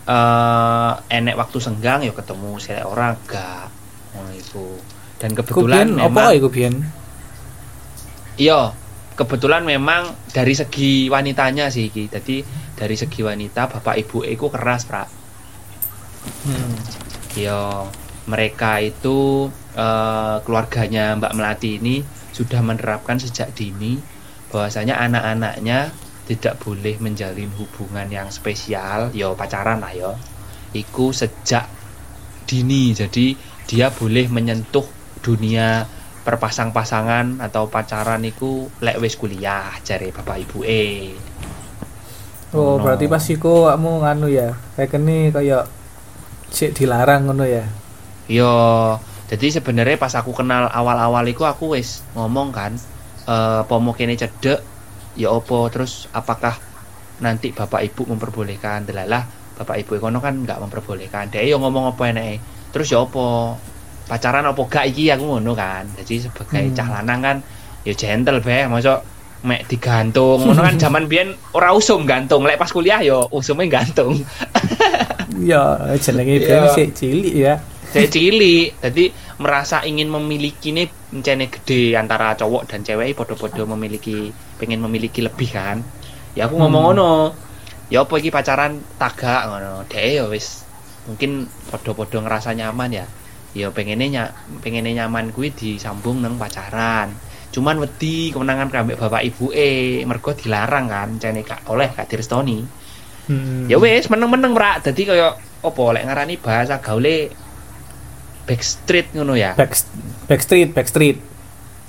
eh 0.07 0.91
enek 1.11 1.35
waktu 1.35 1.57
senggang 1.59 1.99
ya 1.99 2.15
ketemu 2.15 2.55
sih 2.63 2.79
orang 2.79 3.19
gak 3.27 3.67
ngono 4.15 4.31
iku. 4.31 4.79
Dan 5.19 5.35
kebetulan 5.35 5.91
biyen 5.91 5.99
memang 5.99 6.31
apa? 6.31 6.37
Iya, 8.37 8.69
kebetulan 9.17 9.65
memang 9.65 10.13
dari 10.29 10.53
segi 10.53 11.09
wanitanya 11.09 11.73
sih 11.73 11.89
iki. 11.89 12.05
Jadi 12.05 12.45
dari 12.77 12.93
segi 12.93 13.25
wanita 13.25 13.65
bapak 13.65 13.97
ibu 13.97 14.21
iku 14.21 14.53
keras, 14.53 14.85
Pra. 14.85 15.01
Hmm. 16.45 16.73
Iya, 17.33 17.89
mereka 18.29 18.77
itu 18.77 19.49
eh, 19.73 20.37
keluarganya 20.45 21.17
Mbak 21.17 21.33
Melati 21.33 21.81
ini 21.81 22.05
sudah 22.29 22.61
menerapkan 22.61 23.17
sejak 23.17 23.57
dini 23.57 23.97
bahwasanya 24.53 25.01
anak-anaknya 25.01 25.89
tidak 26.29 26.61
boleh 26.61 26.99
menjalin 27.01 27.49
hubungan 27.57 28.05
yang 28.13 28.29
spesial, 28.29 29.09
yo 29.17 29.33
pacaran 29.33 29.81
lah 29.81 29.97
yo. 29.97 30.13
Iku 30.77 31.09
sejak 31.09 31.65
dini. 32.45 32.93
Jadi 32.93 33.33
dia 33.65 33.89
boleh 33.89 34.29
menyentuh 34.29 34.85
dunia 35.25 35.96
perpasang-pasangan 36.27 37.39
atau 37.39 37.71
pacaran 37.71 38.19
iku 38.27 38.67
lek 38.83 38.99
wis 38.99 39.15
kuliah 39.15 39.71
jare 39.87 40.11
bapak 40.11 40.43
ibu 40.43 40.59
e. 40.67 41.15
Oh, 42.51 42.75
Ngono. 42.75 42.83
berarti 42.83 43.07
pas 43.07 43.23
iku 43.23 43.71
kamu 43.71 43.91
nganu 44.03 44.27
ya. 44.27 44.51
Kayak 44.75 44.99
ini 44.99 45.31
kayak 45.31 45.71
sik 46.51 46.75
dilarang 46.75 47.31
ngono 47.31 47.47
ya. 47.47 47.63
Yo, 48.27 48.51
jadi 49.31 49.55
sebenarnya 49.55 49.95
pas 49.95 50.11
aku 50.19 50.35
kenal 50.35 50.67
awal-awal 50.67 51.23
iku 51.31 51.47
aku 51.47 51.79
wis 51.79 52.03
ngomong 52.11 52.51
kan, 52.51 52.75
eh 53.23 53.63
pomo 53.63 53.95
kene 53.95 54.19
cedek, 54.19 54.59
ya 55.15 55.31
opo 55.31 55.71
terus 55.71 56.11
apakah 56.11 56.59
nanti 57.23 57.49
bapak 57.49 57.87
ibu 57.87 58.05
memperbolehkan 58.05 58.85
delalah 58.85 59.25
bapak 59.57 59.81
ibu 59.81 59.97
kono 59.97 60.21
kan 60.21 60.45
nggak 60.45 60.61
memperbolehkan 60.61 61.33
dia 61.33 61.41
yo 61.41 61.57
ngomong 61.57 61.97
apa 61.97 62.13
enake 62.13 62.37
terus 62.69 62.93
ya 62.93 63.01
opo 63.01 63.57
pacaran 64.07 64.47
opo 64.47 64.65
gak 64.65 64.87
iki 64.87 65.11
aku 65.11 65.23
ngono 65.27 65.51
kan. 65.51 65.83
Jadi 65.99 66.25
sebagai 66.25 66.63
Hmm. 66.63 66.75
cah 66.75 66.87
lanang 66.89 67.19
kan 67.19 67.37
ya 67.83 67.93
gentle 67.93 68.39
be 68.39 68.65
masuk 68.65 68.99
mek 69.43 69.67
digantung. 69.67 70.41
Ngono 70.41 70.61
kan 70.63 70.75
zaman 70.83 71.05
biyen 71.05 71.35
ora 71.51 71.71
usum 71.71 72.03
gantung. 72.03 72.43
Lek 72.43 72.55
pas 72.55 72.71
kuliah 72.71 72.99
yo 72.99 73.27
usumnya 73.29 73.67
gantung. 73.69 74.17
Iya, 75.37 75.93
jenenge 75.99 76.39
biyen 76.39 76.65
sik 76.71 76.89
cilik 76.95 77.35
ya. 77.35 77.55
saya 77.87 78.07
cilik. 78.07 78.73
Jadi 78.81 79.11
merasa 79.37 79.79
ingin 79.81 80.09
memiliki 80.09 80.73
nih 80.73 80.87
mencene 81.13 81.47
gede 81.47 81.93
antara 81.93 82.33
cowok 82.33 82.67
dan 82.67 82.81
cewek 82.81 83.13
podo-podo 83.13 83.63
memiliki 83.67 84.27
pengen 84.57 84.81
memiliki 84.81 85.21
lebih 85.21 85.51
kan. 85.51 85.83
Ya 86.33 86.47
aku 86.47 86.57
ngomong 86.57 86.83
Hmm. 86.83 86.97
ngono. 86.97 87.13
Ya 87.87 88.03
apa 88.03 88.13
iki 88.17 88.27
pacaran 88.27 88.83
tagak 88.97 89.47
ngono. 89.47 89.85
Deh 89.87 90.19
ya 90.19 90.25
wis. 90.27 90.63
Mungkin 91.05 91.45
podo-podo 91.69 92.19
ngerasa 92.19 92.51
nyaman 92.51 92.91
ya 92.91 93.05
ya 93.55 93.71
pengennya 93.71 94.07
ny 94.07 94.19
pengennya 94.59 95.03
nyaman 95.05 95.31
kuwi 95.31 95.53
disambung 95.55 96.19
nang 96.19 96.35
pacaran. 96.35 97.13
Cuman 97.51 97.79
wedi 97.79 98.29
kemenangan 98.35 98.69
kambek 98.69 98.99
bapak 98.99 99.23
ibu 99.23 99.49
eh 99.55 100.03
mergo 100.03 100.35
dilarang 100.35 100.91
kan 100.91 101.09
cene 101.17 101.41
gak 101.47 101.63
oleh 101.71 101.89
gak 101.95 102.11
direstoni. 102.11 102.63
Hmm. 103.27 103.67
ya 103.67 103.75
wis 103.75 104.07
meneng-meneng 104.07 104.55
rak. 104.55 104.87
Dadi 104.87 105.03
kaya 105.03 105.35
apa 105.37 105.83
lek 105.95 106.03
ngarani 106.07 106.35
bahasa 106.39 106.79
gaule 106.79 107.31
backstreet 108.47 109.11
ngono 109.11 109.35
ya? 109.35 109.55
Back, 109.59 109.75
backstreet, 110.31 110.71
backstreet. 110.71 111.17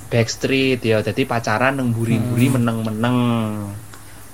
backstreet 0.09 0.81
ya. 0.83 0.99
Dadi 1.05 1.23
pacaran 1.29 1.79
nang 1.79 1.95
buri-buri 1.95 2.49
Hmm. 2.51 2.55
meneng-meneng. 2.59 3.19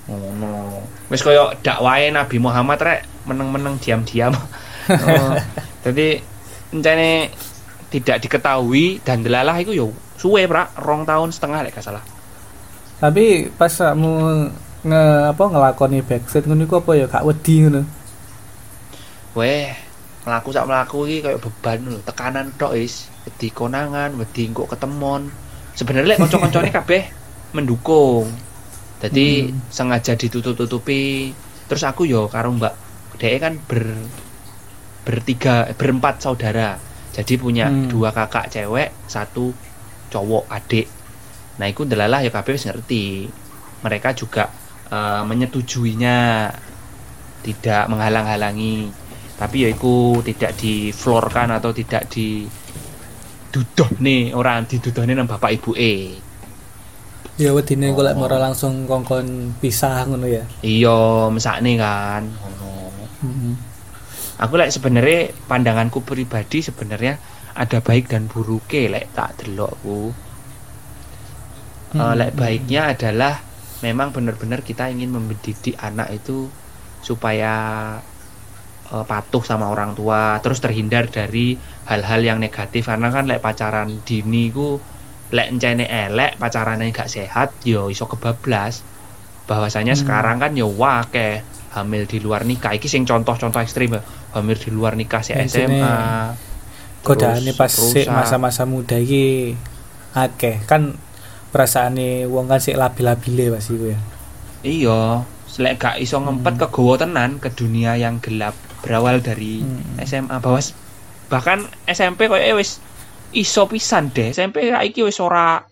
Ngono. 0.08 0.84
Wis 1.12 1.24
kaya 1.24 1.56
dakwahe 1.60 2.08
Nabi 2.08 2.36
Muhammad 2.40 2.78
rek. 2.80 3.00
Meneng-meneng 3.24 3.80
diam-diam. 3.80 4.32
Oh, 4.84 5.32
jadi 5.80 6.20
encene 6.73 7.28
tidak 7.90 8.25
diketahui 8.25 9.02
dan 9.04 9.21
delalah 9.21 9.56
itu 9.61 9.75
yo 9.75 9.92
suwe 10.16 10.47
prak. 10.49 10.73
Rong 10.80 11.04
tahun 11.04 11.30
setengah 11.35 11.61
lek 11.66 11.75
gak 11.76 11.85
salah. 11.85 12.04
Tapi 13.00 13.50
pas 13.52 13.71
kamu 13.71 14.12
nge 14.85 15.04
apa 15.33 15.44
ngelakoni 15.49 15.99
backstreet 16.04 16.44
ngono 16.47 16.64
iku 16.64 16.80
apa 16.80 16.90
ya? 16.97 17.06
Gak 17.11 17.25
wedi 17.26 17.54
ngono. 17.64 17.83
weh 19.35 19.66
melaku 20.25 20.54
sak 20.54 20.64
melaku 20.71 20.99
iki 21.11 21.18
kayak 21.21 21.42
beban 21.42 21.78
lho. 21.90 21.99
Tekanan 22.06 22.54
tok 22.54 22.78
is 22.78 23.11
wedi 23.26 23.50
konangan 23.50 24.14
wedi 24.14 24.47
kok 24.50 24.71
ketemon. 24.71 25.26
Sebenarnya 25.75 26.14
lek 26.14 26.18
kanca-kancane 26.23 26.71
kabeh 26.78 27.02
mendukung. 27.50 28.30
Jadi 29.02 29.50
Hmm. 29.50 29.59
sengaja 29.68 30.14
ditutup-tutupi. 30.14 31.35
Terus 31.66 31.83
aku 31.85 32.06
yo 32.06 32.30
karo 32.30 32.54
mbak 32.54 32.75
dhek 33.18 33.37
kan 33.42 33.54
ber 33.68 33.83
bertiga 35.04 35.68
berempat 35.73 36.18
saudara 36.18 36.80
jadi 37.14 37.34
punya 37.37 37.66
Hmm. 37.68 37.87
dua 37.87 38.11
kakak 38.11 38.50
cewek 38.50 38.90
satu 39.06 39.52
cowok 40.11 40.44
adik 40.50 40.88
nah 41.54 41.68
itu 41.68 41.87
delalah 41.87 42.18
ya 42.18 42.28
kabeh 42.28 42.56
ngerti 42.56 43.28
mereka 43.80 44.11
juga 44.12 44.50
eh, 44.90 45.23
menyetujuinya 45.23 46.50
tidak 47.44 47.84
menghalang-halangi 47.87 48.88
tapi 49.34 49.66
ya 49.66 49.68
iku 49.68 50.23
tidak 50.23 50.56
diflorkan 50.56 51.52
atau 51.52 51.70
tidak 51.70 52.08
di 52.08 52.46
duduh 53.50 53.90
nih 54.00 54.32
orang 54.32 54.64
diduduh 54.64 55.04
nih 55.04 55.14
nang 55.14 55.28
bapak 55.28 55.54
ibu 55.54 55.75
e 55.75 56.18
Ya 57.34 57.50
wedine 57.50 57.90
Oh. 57.90 57.99
ora 57.99 58.38
langsung 58.38 58.87
kongkon 58.87 59.58
pisah 59.58 60.06
ngono 60.06 60.23
ya. 60.23 60.46
iya 60.62 61.26
mesakne 61.28 61.75
kan 61.75 62.23
ngono 62.30 62.70
Hmm. 63.25 63.54
Aku 64.36 64.54
lek 64.56 64.70
sebenarnya 64.70 65.20
pandanganku 65.46 66.02
pribadi 66.02 66.58
sebenarnya 66.60 67.18
ada 67.54 67.78
baik 67.78 68.10
dan 68.10 68.26
buruknya 68.26 68.90
lek 68.92 69.06
tak 69.12 69.30
delokku 69.38 70.12
Eh, 71.94 72.02
Hmm. 72.02 72.18
lek 72.18 72.34
baiknya 72.34 72.90
adalah 72.90 73.38
memang 73.78 74.10
benar-benar 74.10 74.66
kita 74.66 74.90
ingin 74.90 75.14
mendidik 75.14 75.78
anak 75.78 76.10
itu 76.10 76.50
supaya 76.98 77.54
eh, 78.84 79.04
patuh 79.06 79.46
sama 79.46 79.70
orang 79.70 79.94
tua 79.94 80.42
terus 80.42 80.58
terhindar 80.58 81.06
dari 81.06 81.54
hal-hal 81.86 82.20
yang 82.20 82.38
negatif 82.42 82.90
karena 82.90 83.08
kan 83.08 83.30
lek 83.30 83.38
pacaran 83.38 84.02
dini 84.02 84.50
ku 84.50 84.82
lek 85.30 85.54
encene 85.54 85.86
elek 85.86 86.34
pacarannya 86.34 86.90
gak 86.90 87.06
sehat 87.06 87.54
yo 87.62 87.86
iso 87.88 88.04
kebablas 88.04 88.82
bahwasanya 89.46 89.94
Hmm. 89.94 90.02
sekarang 90.02 90.36
kan 90.42 90.52
yo 90.52 90.74
wake 90.74 91.46
hamil 91.74 92.06
di 92.06 92.22
luar 92.22 92.46
nikah 92.46 92.70
iki 92.72 92.86
sing 92.86 93.02
contoh-contoh 93.02 93.58
ekstrim 93.58 93.98
ya 93.98 94.02
hamil 94.32 94.54
di 94.54 94.70
luar 94.70 94.94
nikah 94.94 95.20
si 95.26 95.34
SMA 95.34 96.34
Godaane 97.04 97.52
pas 97.52 97.68
sik 97.68 98.08
rusak. 98.08 98.14
masa-masa 98.14 98.64
muda 98.64 98.96
iki 98.96 99.52
akeh 100.16 100.64
kan 100.64 100.96
perasaane 101.52 102.24
wong 102.24 102.48
kan 102.48 102.64
sik 102.64 102.80
labil-labile 102.80 103.52
pas 103.52 103.66
iku 103.68 103.92
ya. 103.92 104.00
Iya, 104.64 105.00
selek 105.44 105.76
gak 105.76 105.96
iso 106.00 106.16
ngempet 106.24 106.56
kegowo 106.56 106.96
tenan 106.96 107.36
ke 107.36 107.52
dunia 107.52 108.00
yang 108.00 108.24
gelap 108.24 108.56
berawal 108.80 109.20
dari 109.20 109.60
Hmm. 109.60 110.00
SMA 110.00 110.40
bahwa 110.40 110.64
bahkan 111.28 111.68
SMP 111.84 112.32
koyo 112.32 112.56
wis 112.56 112.80
iso 113.36 113.68
pisan 113.68 114.08
deh. 114.08 114.32
SMP 114.32 114.72
saiki 114.72 115.04
wis 115.04 115.20
ora 115.20 115.68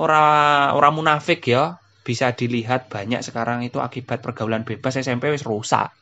ora 0.00 0.24
ora 0.72 0.88
munafik 0.88 1.44
ya. 1.52 1.81
Bisa 2.02 2.34
dilihat 2.34 2.90
banyak 2.90 3.22
sekarang 3.22 3.62
itu 3.62 3.78
akibat 3.78 4.18
pergaulan 4.22 4.66
bebas 4.66 4.98
SMP 4.98 5.30
wis 5.30 5.46
rusak. 5.46 5.94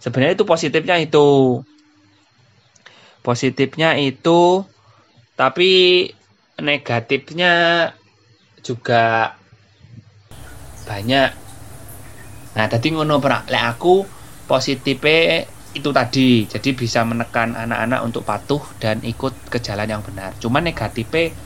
Sebenarnya 0.00 0.40
itu 0.40 0.44
positifnya 0.48 0.96
itu. 1.00 1.60
Positifnya 3.20 3.98
itu 4.00 4.64
tapi 5.36 6.08
negatifnya 6.56 7.52
juga 8.64 9.36
banyak. 10.88 11.30
Nah, 12.56 12.66
tadi 12.72 12.86
ngono 12.88 13.20
Prak. 13.20 13.52
Lek 13.52 13.64
aku 13.76 14.00
positifnya 14.48 15.44
itu 15.76 15.92
tadi, 15.92 16.48
jadi 16.48 16.72
bisa 16.72 17.04
menekan 17.04 17.52
anak-anak 17.52 18.00
untuk 18.00 18.24
patuh 18.24 18.64
dan 18.80 19.04
ikut 19.04 19.52
ke 19.52 19.60
jalan 19.60 19.84
yang 19.84 20.00
benar. 20.00 20.32
Cuman 20.40 20.64
negatifnya 20.64 21.36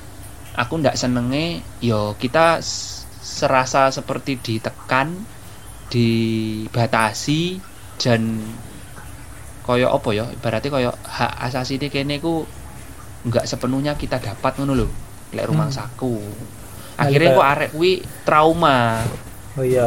aku 0.55 0.79
ndak 0.79 0.95
senenge 0.95 1.67
yo 1.83 2.15
kita 2.15 2.63
serasa 3.21 3.89
seperti 3.89 4.37
ditekan, 4.37 5.13
dibatasi 5.91 7.61
dan 7.97 8.41
koyo 9.61 9.93
apa 9.93 10.09
ya 10.11 10.25
ibaratnya 10.27 10.71
koyo 10.71 10.91
hak 10.97 11.33
asasi 11.43 11.77
ini 11.77 11.89
kene 11.89 12.17
ku 12.17 12.49
nggak 13.23 13.45
sepenuhnya 13.45 13.95
kita 13.95 14.17
dapat 14.17 14.57
ngono 14.57 14.73
lho 14.75 14.89
lek 15.31 15.47
rumah 15.47 15.69
Hmm. 15.69 15.77
saku 15.77 16.17
akhirnya 16.97 17.31
Kayak- 17.31 17.39
kok 17.39 17.49
arek 17.49 17.71
kuwi 17.71 17.93
trauma 18.25 18.79
Oh 19.59 19.67
iya. 19.67 19.83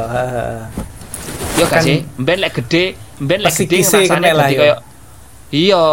Yo 1.56 1.64
gak 1.64 1.80
Kan- 1.80 1.88
sih, 1.88 2.04
mben 2.20 2.36
lek 2.38 2.52
gede, 2.54 3.00
mben 3.18 3.40
lek 3.40 3.56
gede 3.56 3.80
ngrasane 3.80 4.28
dadi 4.28 4.54
yo. 4.54 4.60
koyo 4.60 4.76
Iya, 5.54 5.84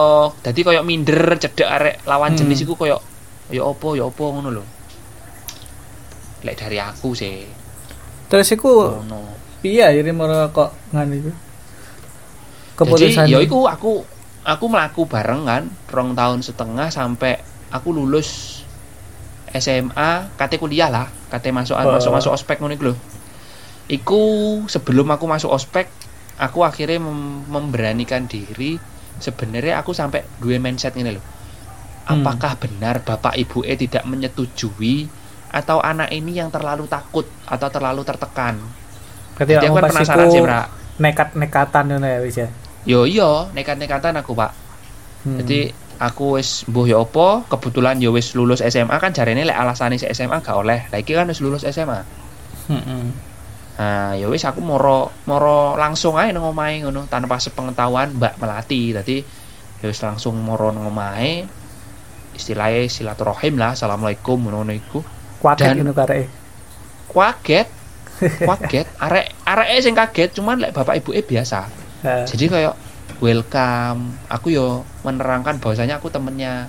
dadi 0.42 0.60
koyo 0.60 0.80
minder 0.82 1.38
cedek 1.38 1.68
arek 1.68 1.96
lawan 2.02 2.34
Hmm. 2.34 2.38
jenis 2.40 2.60
iku 2.60 2.74
koyo 2.74 2.98
ya 3.48 3.62
opo 3.62 3.94
ya 3.94 4.04
opo 4.04 4.32
ngono 4.32 4.50
lho. 4.50 4.64
Lek 6.40 6.56
dari 6.56 6.78
aku 6.80 7.12
sih. 7.12 7.44
Terus 8.30 8.48
iku 8.54 9.02
Ngono. 9.02 9.36
piye 9.60 9.84
akhirnya 9.84 10.14
mau 10.14 10.30
kok 10.48 10.70
iku? 10.92 11.30
Jadi 11.30 11.32
Keputusan 12.78 13.26
ya 13.28 13.38
iku 13.44 13.68
aku 13.68 14.00
aku 14.40 14.64
melaku 14.72 15.04
bareng 15.04 15.44
kan, 15.44 15.68
rong 15.92 16.16
tahun 16.16 16.40
setengah 16.40 16.88
sampai 16.88 17.36
aku 17.68 17.92
lulus 17.92 18.60
SMA, 19.50 20.30
kate 20.38 20.56
kuliah 20.56 20.88
lah, 20.88 21.10
kate 21.28 21.50
masuk 21.50 21.76
Oh. 21.76 21.92
masuk 21.92 22.14
masuk 22.14 22.32
ospek 22.32 22.56
ngono 22.62 22.72
iku 22.72 22.84
lho. 22.88 22.96
Iku 23.90 24.22
sebelum 24.70 25.10
aku 25.10 25.26
masuk 25.26 25.50
ospek, 25.50 25.90
aku 26.38 26.62
akhirnya 26.62 27.02
mem- 27.02 27.44
memberanikan 27.50 28.30
diri. 28.30 28.78
Sebenarnya 29.20 29.82
aku 29.82 29.92
sampai 29.92 30.24
dua 30.40 30.56
mindset 30.56 30.96
ini 30.96 31.12
loh. 31.12 31.24
Hmm. 32.06 32.22
Apakah 32.24 32.56
benar 32.56 33.02
bapak 33.04 33.36
ibu 33.36 33.60
e 33.60 33.74
tidak 33.76 34.06
menyetujui 34.08 35.10
atau 35.50 35.82
anak 35.82 36.14
ini 36.14 36.38
yang 36.38 36.48
terlalu 36.48 36.86
takut 36.86 37.26
atau 37.44 37.68
terlalu 37.68 38.06
tertekan? 38.06 38.62
Jadi 39.40 39.66
aku 39.66 39.74
kan 39.76 39.90
penasaran 39.90 40.28
sih, 40.30 40.42
Bra. 40.44 40.68
nekat-nekatan 41.00 41.84
ngono 41.90 42.06
ya 42.06 42.18
wis 42.20 42.36
ya. 42.36 42.48
Yo 42.84 43.04
iya, 43.08 43.48
nekat-nekatan 43.52 44.16
aku, 44.20 44.32
Pak. 44.36 44.52
Hmm. 45.24 45.40
Jadi 45.40 45.72
aku 46.00 46.40
wis 46.40 46.64
mbuh 46.64 46.88
ya 46.88 47.00
apa, 47.00 47.44
kebetulan 47.48 48.00
ya 48.00 48.08
wis 48.08 48.32
lulus 48.32 48.64
SMA 48.64 48.96
kan 48.96 49.12
jarene 49.12 49.44
lek 49.44 49.56
alasane 49.56 50.00
si 50.00 50.08
SMA 50.12 50.40
gak 50.40 50.56
oleh. 50.56 50.88
Lah 50.88 50.98
iki 51.00 51.12
kan 51.12 51.28
wis 51.28 51.44
lulus 51.44 51.64
SMA. 51.68 52.00
Heeh. 52.68 53.04
Nah, 53.80 54.12
ya 54.12 54.28
wis 54.28 54.44
aku 54.44 54.60
moro 54.60 55.08
moro 55.24 55.72
langsung 55.80 56.20
ae 56.20 56.36
nang 56.36 56.44
omahe 56.52 56.84
ngono 56.84 57.08
tanpa 57.08 57.40
sepengetahuan 57.40 58.12
Mbak 58.16 58.36
Melati. 58.36 58.92
Tadi 58.92 59.16
ya 59.80 59.86
wis 59.88 60.00
langsung 60.04 60.36
moro 60.40 60.68
nang 60.68 60.88
omahe. 60.88 61.48
Istilahnya 62.36 62.88
silaturahim 62.88 63.60
lah, 63.60 63.76
assalamualaikum 63.76 64.36
ngono 64.36 64.72
iku. 64.72 65.00
Kuaket 65.40 65.72
Dan- 65.72 65.76
ngono 65.80 65.96
karek. 65.96 66.28
Kaget. 67.10 67.68
Kaget, 68.48 68.86
arek 69.00 69.26
areke 69.48 69.76
sing 69.80 69.96
kaget 69.96 70.30
cuman 70.36 70.60
lek 70.60 70.76
bapak 70.76 71.00
ibu 71.00 71.16
biasa. 71.16 71.64
Ha. 72.04 72.28
Jadi 72.28 72.52
kayak 72.52 72.76
welcome. 73.24 74.20
Aku 74.28 74.52
yo 74.52 74.84
menerangkan 75.02 75.56
bahwasanya 75.56 75.98
aku 75.98 76.12
temennya 76.12 76.68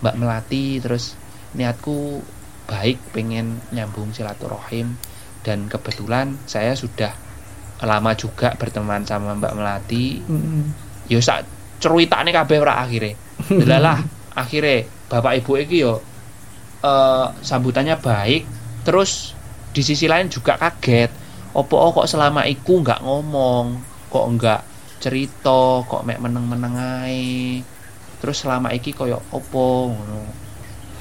Mbak 0.00 0.14
Melati 0.18 0.78
terus 0.78 1.18
niatku 1.58 2.22
baik 2.70 3.02
pengen 3.10 3.58
nyambung 3.74 4.14
silaturahim 4.14 4.94
dan 5.42 5.66
kebetulan 5.66 6.38
saya 6.46 6.78
sudah 6.78 7.12
lama 7.82 8.14
juga 8.14 8.54
berteman 8.54 9.02
sama 9.02 9.34
Mbak 9.34 9.54
Melati. 9.58 10.22
Heeh. 10.22 10.64
Yo 11.10 11.18
sak 11.18 11.42
ceritane 11.82 12.30
kabeh 12.30 12.62
ora 12.62 12.78
akhire. 12.78 13.18
Delalah 13.50 13.98
akhire 14.38 14.86
bapak 15.10 15.42
ibu 15.42 15.58
iki 15.58 15.82
yo 15.82 15.98
eh, 16.82 17.26
sambutannya 17.40 17.96
baik 17.98 18.42
terus 18.82 19.38
di 19.72 19.80
sisi 19.80 20.04
lain 20.06 20.28
juga 20.28 20.60
kaget. 20.60 21.10
Opo 21.52 21.76
oh, 21.76 21.90
kok 21.92 22.08
selama 22.08 22.44
iku 22.48 22.80
nggak 22.80 23.00
ngomong 23.04 23.66
kok 24.12 24.26
nggak 24.36 24.60
cerita 25.00 25.84
kok 25.84 26.04
mek 26.04 26.20
meneng-meneng 26.20 26.76
ae. 26.76 27.60
Terus 28.20 28.44
selama 28.44 28.70
iki 28.76 28.92
koyo 28.92 29.18
opo 29.32 29.90
ngono. 29.90 30.22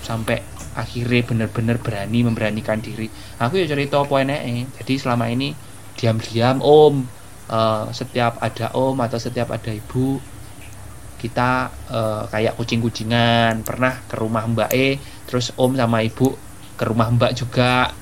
Sampai 0.01 0.39
akhirnya 0.71 1.21
bener-bener 1.27 1.77
berani 1.77 2.23
memberanikan 2.23 2.79
diri. 2.79 3.11
Aku 3.37 3.59
ya 3.59 3.67
cerita 3.67 4.01
apa 4.01 4.23
eneke 4.23 4.81
jadi 4.81 4.93
selama 4.97 5.27
ini 5.27 5.51
diam-diam 5.99 6.63
om 6.63 7.03
eh, 7.51 7.85
setiap 7.91 8.39
ada 8.39 8.71
om 8.75 8.95
atau 9.03 9.19
setiap 9.19 9.51
ada 9.51 9.71
ibu 9.71 10.19
kita 11.19 11.69
eh, 11.91 12.23
kayak 12.31 12.55
kucing-kucingan. 12.55 13.61
Pernah 13.67 13.93
ke 14.07 14.15
rumah 14.19 14.43
mbak 14.47 14.71
E 14.73 14.97
terus 15.31 15.55
om 15.55 15.71
sama 15.71 16.03
ibu 16.03 16.35
ke 16.75 16.83
rumah 16.83 17.07
mbak 17.07 17.39
juga 17.39 17.95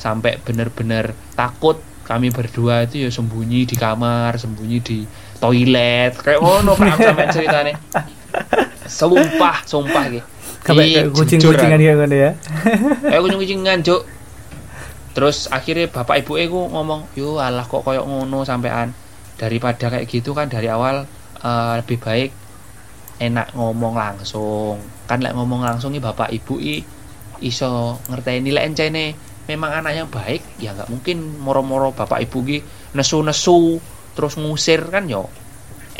sampai 0.00 0.40
bener-bener 0.40 1.12
takut 1.36 1.76
kami 2.08 2.32
berdua 2.32 2.88
itu 2.88 3.06
ya 3.06 3.10
sembunyi 3.12 3.68
di 3.68 3.76
kamar 3.78 4.34
sembunyi 4.34 4.82
di 4.82 4.98
toilet. 5.38 6.16
Kayak 6.18 6.40
ngono 6.42 6.74
pak 6.74 6.98
sampai 6.98 7.26
ceritanya 7.30 7.74
sumpah 8.90 9.62
sumpah 9.62 10.04
gitu 10.10 10.26
Kayak 10.60 10.76
kayak 10.76 11.06
kucing-kucingan 11.14 11.80
ya 11.80 11.94
kan 11.94 12.10
ya. 12.10 12.30
kayak 13.06 13.20
kucing-kucingan 13.22 13.78
cuk. 13.86 14.02
Terus 15.14 15.46
akhirnya 15.52 15.86
bapak 15.86 16.26
ibu 16.26 16.34
ku 16.50 16.60
ngomong 16.72 17.06
yo 17.14 17.38
alah 17.38 17.62
kok 17.68 17.86
koyok 17.86 18.02
ngono 18.08 18.42
sampean. 18.42 18.90
Daripada 19.38 19.92
kayak 19.92 20.10
gitu 20.10 20.34
kan 20.34 20.50
dari 20.50 20.66
awal 20.66 21.06
eh, 21.44 21.72
lebih 21.78 22.02
baik 22.02 22.39
enak 23.20 23.52
ngomong 23.52 23.94
langsung 23.94 24.80
kan 25.04 25.20
lek 25.20 25.36
ngomong 25.36 25.60
langsung 25.60 25.92
nih 25.92 26.00
bapak 26.00 26.32
ibu 26.32 26.56
i 26.56 26.80
iso 27.44 28.00
ngerteni 28.08 28.50
lek 28.50 28.64
encene 28.72 29.12
memang 29.44 29.84
anak 29.84 29.92
yang 29.92 30.08
baik 30.08 30.42
ya 30.56 30.72
nggak 30.72 30.88
mungkin 30.88 31.38
moro-moro 31.38 31.92
bapak 31.92 32.24
ibu 32.24 32.38
ki 32.42 32.58
nesu-nesu 32.96 33.76
terus 34.16 34.40
ngusir 34.40 34.88
kan 34.88 35.04
yo 35.04 35.28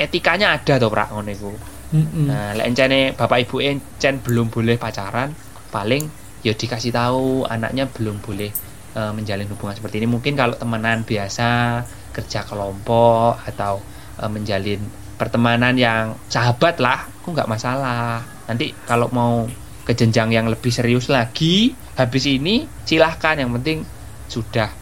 etikanya 0.01 0.57
ada 0.57 0.81
tuh 0.81 0.89
prak 0.89 1.13
ngono 1.13 1.31
iku 1.31 1.53
Mm-mm. 1.91 2.31
Nah, 2.31 2.55
lek 2.55 2.71
encene 2.71 3.19
bapak 3.19 3.51
ibu 3.51 3.59
encen 3.59 4.23
belum 4.23 4.47
boleh 4.47 4.79
pacaran, 4.79 5.35
paling 5.75 6.07
ya 6.47 6.55
dikasih 6.55 6.95
tahu 6.95 7.43
anaknya 7.51 7.91
belum 7.91 8.23
boleh 8.23 8.47
eh, 8.95 9.11
menjalin 9.11 9.51
hubungan 9.51 9.75
seperti 9.75 9.99
ini. 9.99 10.07
Mungkin 10.07 10.39
kalau 10.39 10.55
temenan 10.55 11.03
biasa, 11.03 11.83
kerja 12.15 12.47
kelompok 12.47 13.43
atau 13.43 13.83
eh, 14.23 14.31
menjalin 14.31 14.79
pertemanan 15.21 15.77
yang 15.77 16.17
sahabat 16.27 16.81
lah, 16.81 17.05
aku 17.21 17.37
nggak 17.37 17.45
masalah. 17.47 18.25
Nanti 18.49 18.73
kalau 18.89 19.13
mau 19.13 19.45
ke 19.85 19.93
jenjang 19.93 20.33
yang 20.33 20.49
lebih 20.49 20.73
serius 20.73 21.07
lagi, 21.07 21.77
habis 21.95 22.25
ini 22.25 22.65
silahkan. 22.83 23.37
Yang 23.37 23.51
penting 23.61 23.79
sudah 24.27 24.73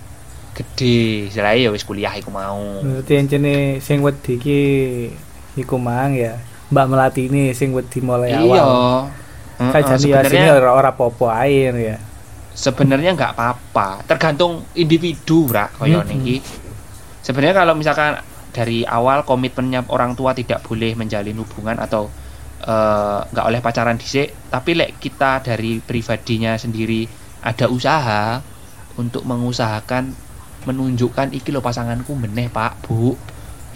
gede, 0.55 1.27
istilahnya 1.27 1.67
ya 1.67 1.71
wis 1.71 1.83
kuliah 1.83 2.15
iku 2.15 2.31
mau. 2.31 2.79
Berarti 2.79 3.13
yang 3.15 3.27
jenis 3.27 3.83
sing 3.83 3.99
wedi 4.01 4.39
iki 4.39 4.61
iku 5.57 5.75
mang 5.75 6.15
ya. 6.15 6.39
Mbak 6.69 6.87
Melati 6.87 7.27
ini 7.27 7.51
sing 7.51 7.75
wedi 7.75 7.99
mulai 7.99 8.31
Iya. 8.31 8.63
awal. 8.63 8.71
Kayak 9.59 9.99
jadi 9.99 10.07
ya 10.07 10.21
sini 10.23 10.49
ora 10.55 10.95
popo 10.95 11.27
air 11.27 11.75
ya. 11.75 11.97
sebenarnya 12.55 13.15
nggak 13.15 13.39
apa-apa 13.39 14.03
tergantung 14.03 14.67
individu 14.75 15.47
bra 15.47 15.71
koyo 15.79 16.03
Mm-mm. 16.03 16.11
niki 16.11 16.43
sebenarnya 17.23 17.63
kalau 17.63 17.79
misalkan 17.79 18.19
dari 18.59 18.83
awal 18.83 19.23
komitmennya 19.23 19.87
orang 19.87 20.19
tua 20.19 20.35
tidak 20.35 20.67
boleh 20.67 20.99
menjalin 20.99 21.39
hubungan 21.39 21.79
atau 21.79 22.11
eh, 22.67 23.21
nggak 23.31 23.47
oleh 23.47 23.61
pacaran 23.63 23.95
dhisik 23.95 24.51
tapi 24.51 24.75
lek 24.75 24.99
kita 24.99 25.47
dari 25.47 25.79
pribadinya 25.79 26.59
sendiri 26.59 27.07
ada 27.47 27.71
usaha 27.71 28.43
untuk 28.99 29.23
mengusahakan 29.23 30.11
menunjukkan 30.67 31.31
iki 31.39 31.55
lo 31.55 31.63
pasanganku 31.63 32.19
meneh 32.19 32.51
pak 32.51 32.83
bu 32.83 33.15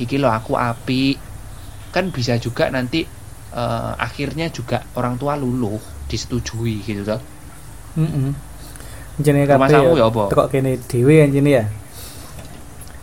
iki 0.02 0.18
lo 0.18 0.26
aku 0.34 0.58
api 0.58 1.14
kan 1.95 2.10
bisa 2.10 2.34
juga 2.42 2.66
nanti 2.75 3.06
eh, 3.54 3.92
akhirnya 4.02 4.50
juga 4.50 4.82
orang 4.99 5.14
tua 5.14 5.38
luluh 5.38 5.78
disetujui 6.10 6.84
gitu 6.84 7.06
toh. 7.06 7.23
Jenenge 9.21 9.49
kabeh 9.49 9.68
samu 9.68 9.97
ya 9.97 10.04
ya 10.04 10.04
apa? 10.08 10.23
tekok 10.32 10.49
kene 10.52 10.73
dhewe 10.88 11.14
anjene 11.25 11.50
ya. 11.52 11.64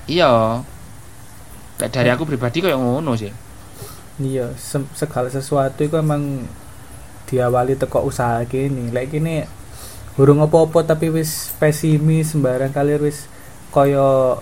Iya. 0.10 0.32
Lek 1.80 1.90
dari 1.96 2.10
aku 2.12 2.24
pribadi 2.30 2.58
kayak 2.64 2.78
ngono 2.80 3.12
sih. 3.22 3.32
Iya, 4.20 4.52
se- 4.60 4.92
segala 5.00 5.32
sesuatu 5.32 5.80
itu 5.80 5.96
emang 5.96 6.44
diawali 7.30 7.74
teko 7.80 8.04
usaha 8.10 8.44
kene. 8.52 8.92
Lek 8.92 9.16
kene 9.16 9.48
urung 10.20 10.44
apa-apa 10.44 10.84
tapi 10.84 11.08
wis 11.14 11.54
pesimis 11.62 12.36
sembarang 12.36 12.74
kali 12.76 13.00
wis 13.00 13.28
kaya 13.72 14.40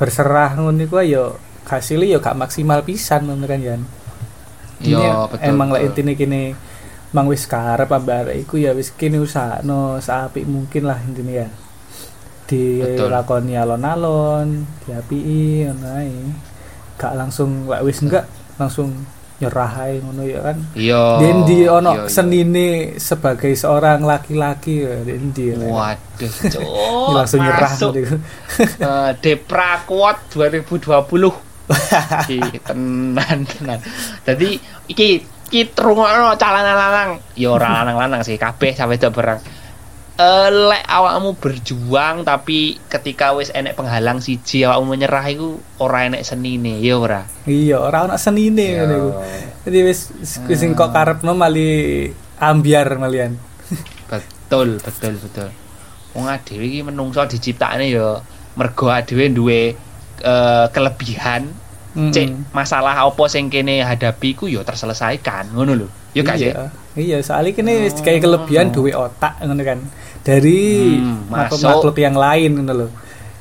berserah 0.00 0.56
ngono 0.56 0.80
iku 0.86 0.96
ya 1.04 1.24
hasilnya 1.68 2.16
ya 2.16 2.18
gak 2.18 2.38
maksimal 2.42 2.80
pisan 2.82 3.28
ngono 3.28 3.44
kan 3.46 3.60
Yan. 3.60 3.82
Iya, 4.80 5.28
betul. 5.28 5.44
Emang 5.44 5.68
lek 5.74 5.92
intine 5.92 6.12
kene 6.16 6.42
mang 7.12 7.26
wis 7.28 7.44
karep 7.44 7.90
ambare 7.90 8.38
iku 8.40 8.56
ya 8.56 8.72
wis 8.72 8.88
kene 8.94 9.20
usahano 9.20 10.00
saapik 10.00 10.46
mungkin 10.48 10.88
lah 10.88 10.98
intine 11.04 11.32
ya. 11.44 11.48
Dilakoni 12.50 13.54
alon-alon, 13.54 14.66
diapiki 14.82 15.70
ngono 15.70 15.88
ae. 16.02 16.14
Gak 16.98 17.14
langsung 17.14 17.70
lek 17.70 17.86
wis 17.86 18.02
enggak 18.02 18.26
langsung 18.58 18.90
nyerah 19.40 19.72
ae 19.86 20.02
ngono 20.04 20.22
ya 20.26 20.40
kan. 20.44 20.56
Iya. 20.76 21.02
Dendi 21.16 21.64
iya, 21.64 21.80
ono 21.80 21.90
iya. 21.96 22.04
senine 22.12 22.68
sebagai 23.00 23.56
seorang 23.56 24.04
laki-laki 24.04 24.84
ya 24.84 25.00
Dendi. 25.00 25.56
Waduh, 25.56 26.32
cuk. 26.52 26.62
langsung 27.16 27.40
nyerah. 27.40 27.72
Eh, 28.60 29.10
Depra 29.22 29.80
Quad 29.88 30.28
2020. 30.34 30.90
Iki 32.26 32.66
tenan 32.66 33.38
tenan. 33.46 33.78
Jadi 34.26 34.58
iki 34.90 35.22
iki 35.50 35.66
trungokno 35.72 36.36
calana 36.36 36.74
lanang. 36.76 37.10
Ya 37.34 37.50
ora 37.50 37.80
lanang-lanang 37.80 38.22
sih, 38.22 38.36
kabeh 38.36 38.76
sampe 38.76 39.00
do 39.00 39.08
barang. 39.08 39.59
Eh 40.20 40.48
lek 40.52 40.84
awakmu 40.84 41.32
berjuang 41.34 42.28
tapi 42.28 42.76
ketika 42.86 43.32
wis 43.32 43.48
enek 43.50 43.72
penghalang 43.72 44.20
siji 44.20 44.68
awakmu 44.68 44.92
menyerah 44.92 45.24
iku 45.26 45.56
ora 45.80 46.04
enek 46.04 46.20
senine, 46.22 46.76
ya 46.76 47.00
ora. 47.00 47.24
Iya, 47.48 47.80
ora 47.80 48.04
ono 48.04 48.20
senine 48.20 48.60
Ya. 48.68 48.84
ngono 48.84 48.94
iku. 48.94 49.10
Jadi 49.64 49.78
wis 49.80 50.00
wis 50.44 50.58
sing 50.60 50.76
kok 50.76 50.92
karepno 50.92 51.32
mali 51.32 52.04
ambiar 52.36 53.00
malian. 53.00 53.32
betul 54.10 54.76
betul 54.76 55.14
betul 55.16 55.48
wong 56.10 56.26
adewe 56.26 56.66
iki 56.66 56.82
menungso 56.82 57.22
diciptakne 57.22 57.86
ya 57.86 58.18
mergo 58.58 58.90
adewe 58.90 59.30
duwe 59.30 59.78
eh, 60.20 60.66
kelebihan 60.74 61.46
Mm-mm. 61.94 62.10
cek 62.10 62.50
masalah 62.50 62.98
apa 62.98 63.24
sing 63.30 63.46
kene 63.46 63.86
hadapi 63.86 64.34
ku 64.34 64.50
ya 64.50 64.66
terselesaikan 64.66 65.54
ngono 65.54 65.78
lho 65.78 65.88
ya 66.14 66.26
gak 66.26 66.38
sih 66.38 66.50
iya. 66.50 66.66
Iya, 66.90 67.22
soalnya 67.22 67.54
kini 67.54 67.86
Oh, 67.86 68.02
kayak 68.02 68.18
kelebihan 68.18 68.74
duwe 68.74 68.90
otak 68.90 69.38
ngono 69.38 69.62
kan. 69.62 69.78
Dari 70.20 71.00
Hmm, 71.00 71.32
makhluk, 71.32 71.60
makhluk 71.64 71.96
yang 71.96 72.16
lain 72.16 72.50
ngono 72.60 72.72
lho. 72.76 72.88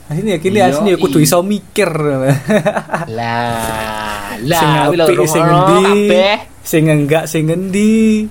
Asline 0.09 0.29
ya 0.33 0.37
kini 0.41 0.57
asline 0.63 0.95
ya 0.95 0.97
kudu 0.97 1.21
iso 1.21 1.43
mikir. 1.45 1.91
lah 3.19 4.33
sing 4.39 4.69
lah 4.97 5.05
apik 5.05 5.17
sing 5.29 5.43
endi, 5.45 5.85
sing 6.65 6.83
enggak 6.89 7.25
sing 7.29 7.43
endi. 7.51 8.25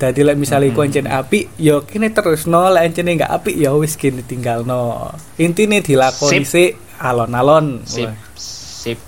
Dadi 0.00 0.24
lek 0.24 0.40
misale 0.40 0.72
iku 0.72 0.80
Mm-mm. 0.80 0.88
encen 0.88 1.06
apik, 1.12 1.52
ya 1.60 1.84
kene 1.84 2.08
terusno 2.08 2.72
lek 2.72 2.88
encene 2.88 3.20
enggak 3.20 3.30
apik 3.36 3.52
ya 3.52 3.76
wis 3.76 4.00
kene 4.00 4.24
tinggalno. 4.24 5.12
Intine 5.36 5.84
dilakoni 5.84 6.40
sik 6.42 6.98
alon-alon. 6.98 7.84
sip 7.84 8.08
sip 8.34 8.98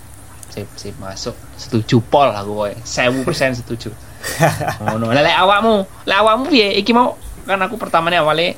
sip 0.53 0.69
sip 0.77 0.95
masuk 1.01 1.33
setuju 1.57 1.97
pol 1.97 2.29
aku 2.29 2.51
kowe 2.53 2.69
1000% 2.69 3.65
setuju 3.65 3.89
ngono 4.85 5.09
lah 5.09 5.25
lek 5.25 5.33
awakmu 5.33 5.81
lek 6.05 6.17
awakmu 6.21 6.43
piye 6.45 6.77
iki 6.77 6.93
mau 6.93 7.17
kan 7.49 7.57
aku 7.57 7.81
pertamanya 7.81 8.21
awalnya 8.21 8.53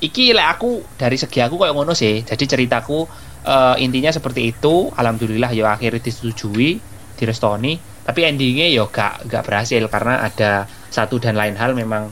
iki 0.00 0.32
lek 0.36 0.48
aku 0.58 0.84
dari 0.96 1.16
segi 1.16 1.40
aku 1.40 1.56
kayak 1.60 1.74
ngono 1.74 1.92
sih. 1.96 2.22
Jadi 2.24 2.44
ceritaku 2.44 3.06
eh, 3.46 3.76
intinya 3.82 4.12
seperti 4.12 4.52
itu. 4.52 4.90
Alhamdulillah 4.92 5.50
ya 5.52 5.72
akhirnya 5.72 6.00
disetujui 6.02 6.78
direstoni. 7.16 7.78
Tapi 8.06 8.20
endingnya 8.22 8.70
ya 8.70 8.86
gak 8.86 9.26
gak 9.26 9.42
berhasil 9.42 9.82
karena 9.90 10.22
ada 10.22 10.70
satu 10.94 11.18
dan 11.18 11.34
lain 11.34 11.58
hal 11.58 11.74
memang 11.74 12.06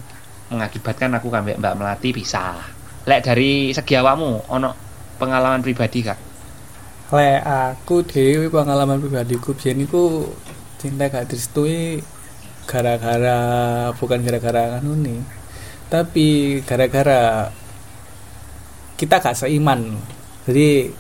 mengakibatkan 0.51 1.15
aku 1.17 1.31
kambek 1.31 1.61
mbak 1.61 1.75
melati 1.79 2.11
pisah. 2.11 2.59
Lek 3.05 3.21
dari 3.23 3.71
segi 3.71 3.95
awakmu 4.01 4.49
ono 4.51 4.71
pengalaman 5.21 5.61
pribadi 5.61 6.01
kak 6.03 6.19
Lek 7.15 7.41
aku 7.47 8.03
dhewe 8.03 8.51
pengalaman 8.51 8.99
pribadiku 8.99 9.55
biyen 9.55 9.87
iku 9.87 10.35
cinta 10.81 11.07
gak 11.07 11.31
direstui 11.31 12.03
gara-gara 12.67 13.39
bukan 13.95 14.25
gara-gara 14.25 14.81
anu 14.81 14.99
nih. 14.99 15.21
Tapi 15.93 16.59
gara-gara 16.65 17.53
kita 18.95 19.21
gak 19.23 19.37
seiman. 19.39 19.99
Jadi 20.47 20.91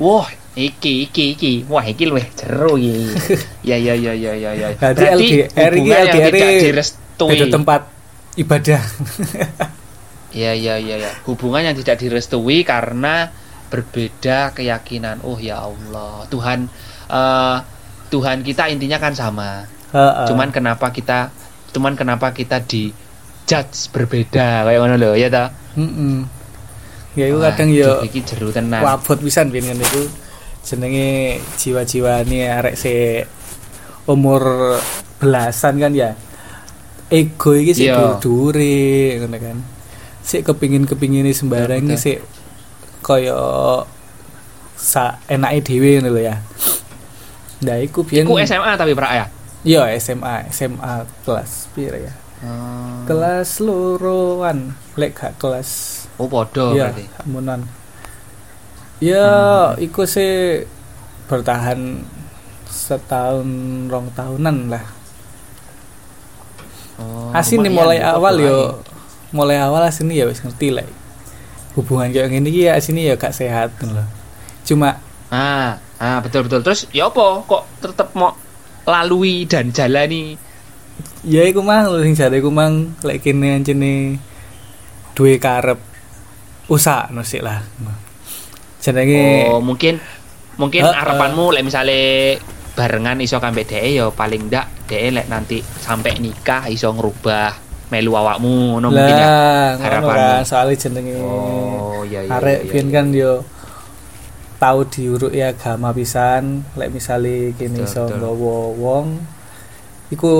Wah, 0.00 0.24
iki 0.56 1.08
iki 1.08 1.36
iki. 1.36 1.52
Wah, 1.68 1.84
iki 1.84 2.08
luwih 2.08 2.24
jeru 2.32 2.80
iki. 2.80 3.12
ya 3.68 3.76
ya 3.76 3.92
ya 3.92 4.12
ya 4.16 4.32
ya 4.32 4.50
ya. 4.56 4.68
Berarti 4.80 5.48
LDR 5.52 5.72
iki 5.76 5.90
LDR 5.92 6.32
beda 7.22 7.46
tempat 7.46 7.86
ibadah 8.34 8.82
Iya 10.32 10.52
iya 10.62 10.74
iya 10.80 10.96
ya. 10.96 11.10
Hubungan 11.28 11.62
yang 11.62 11.76
tidak 11.76 12.00
direstui 12.00 12.64
karena 12.64 13.30
berbeda 13.68 14.56
keyakinan. 14.56 15.20
Oh 15.22 15.36
ya 15.36 15.60
Allah, 15.60 16.24
Tuhan 16.32 16.72
eh, 17.12 17.58
Tuhan 18.08 18.40
kita 18.40 18.72
intinya 18.72 18.96
kan 18.96 19.12
sama. 19.12 19.68
Heeh. 19.92 20.26
Cuman 20.28 20.48
kenapa 20.48 20.88
kita 20.88 21.28
cuman 21.72 21.96
kenapa 21.96 22.32
kita 22.32 22.64
di 22.64 22.92
judge 23.44 23.92
berbeda 23.92 24.64
kayak 24.68 24.78
ngono 24.80 24.96
lho 24.96 25.12
ya 25.16 25.28
ta? 25.28 25.52
Mm-mm. 25.76 26.41
Ya 27.12 27.28
itu 27.28 27.38
kadang 27.38 27.68
yo 27.68 28.00
iki 28.00 28.24
jeru 28.24 28.48
tenan. 28.48 28.80
wabot 28.80 29.18
pisan 29.18 29.52
pian 29.52 29.68
ngene 29.68 29.82
iku 29.82 30.02
jenenge 30.62 31.08
jiwa-jiwa 31.58 32.24
ini 32.24 32.46
arek 32.46 32.74
se 32.74 33.26
umur 34.06 34.42
belasan 35.18 35.76
kan 35.76 35.92
ya 35.92 36.14
ego 37.08 37.52
iki 37.52 37.72
sik 37.74 37.86
Iya. 37.90 38.16
dure 38.18 38.80
ngono 39.20 39.36
kan 39.36 39.58
sik 40.22 40.46
kepingin-kepingin 40.46 41.28
sembarang 41.30 41.82
Iya, 41.82 41.86
iki 41.86 41.96
sik 41.96 42.18
kaya 43.02 43.36
sa 44.74 45.18
enake 45.26 45.60
dhewe 45.66 45.98
ngono 45.98 46.10
lho 46.10 46.22
ya 46.22 46.36
Nah, 47.62 47.78
iku 47.78 48.02
biyen 48.02 48.26
Iku 48.26 48.42
SMA 48.42 48.74
tapi 48.74 48.90
pra 48.90 49.14
ya. 49.14 49.26
Iya, 49.62 49.86
SMA, 50.02 50.50
SMA 50.50 51.06
kelas 51.22 51.70
pira 51.70 51.94
ya? 51.94 52.10
Hmm. 52.42 53.06
Kelas 53.06 53.62
loroan, 53.62 54.74
lek 54.98 55.14
gak 55.14 55.38
kelas 55.38 56.02
Oh 56.18 56.26
podo 56.26 56.74
Iya, 56.74 56.90
berarti. 56.90 57.04
amunan. 57.22 57.60
Ya, 58.98 59.30
Hmm. 59.72 59.78
iku 59.78 60.02
sih 60.04 60.66
bertahan 61.26 62.02
setahun 62.66 63.46
rong 63.86 64.10
tahunan 64.12 64.68
lah. 64.68 64.84
Oh, 66.98 67.30
Asini 67.32 67.66
lumayan, 67.66 67.78
mulai 67.78 67.98
podo 67.98 68.10
awal 68.12 68.34
yo, 68.38 68.58
mulai 69.30 69.58
awal 69.58 69.82
asini 69.82 70.18
ya 70.18 70.26
wis 70.26 70.38
ngerti 70.38 70.70
lah. 70.70 70.86
Hubungan 71.72 72.12
kayak 72.12 72.28
gini 72.28 72.68
ya 72.68 72.76
asini 72.76 73.08
ya 73.08 73.14
gak 73.14 73.32
sehat 73.32 73.72
loh. 73.82 74.04
Cuma 74.62 75.00
Ah, 75.32 75.80
ah 75.96 76.20
betul 76.20 76.44
betul. 76.44 76.60
Terus 76.60 76.84
ya 76.92 77.08
apa 77.08 77.40
kok 77.40 77.64
tetep 77.80 78.12
mau 78.12 78.36
lalui 78.84 79.48
dan 79.48 79.72
jalani 79.72 80.36
ya 81.22 81.42
iku 81.46 81.62
mang 81.62 81.86
lho 81.86 82.02
sing 82.02 82.14
jare 82.14 82.38
iku 82.38 82.50
mang 82.50 82.98
lek 83.00 83.22
kene 83.22 83.54
ancene 83.54 84.18
duwe 85.14 85.38
karep 85.38 85.78
usaha 86.66 87.10
no 87.10 87.22
sik 87.22 87.42
lah. 87.42 87.62
Jenenge 88.82 89.46
Oh, 89.46 89.62
mungkin 89.62 90.02
mungkin 90.58 90.82
Heeh. 90.82 90.96
harapanmu 90.96 91.54
lek 91.54 91.62
misale 91.62 91.98
barengan 92.72 93.20
iso 93.20 93.38
kambe 93.38 93.62
dhek 93.62 93.84
ya 93.92 94.08
paling 94.10 94.48
ndak 94.48 94.88
dhek 94.88 95.12
lek 95.12 95.26
nanti 95.28 95.60
sampai 95.60 96.18
nikah 96.18 96.66
iso 96.66 96.90
ngerubah 96.90 97.52
melu 97.92 98.16
awakmu 98.16 98.72
ngono 98.80 98.88
mungkin 98.88 99.16
ya. 99.20 99.76
kan 99.76 100.42
soalnya 100.42 100.74
jenenge 100.80 101.12
Oh, 101.20 102.00
iya 102.08 102.24
iya. 102.24 102.40
arek 102.40 102.72
iya, 102.72 102.80
iya. 102.80 102.88
kan 102.88 103.06
yo 103.12 103.32
tahu 104.56 104.80
diuruk 104.88 105.30
ya 105.30 105.52
agama 105.52 105.92
pisan 105.92 106.64
lek 106.74 106.88
misale 106.88 107.52
kene 107.54 107.84
iso 107.84 108.08
nggawa 108.08 108.56
wong 108.72 109.06
iku 110.08 110.32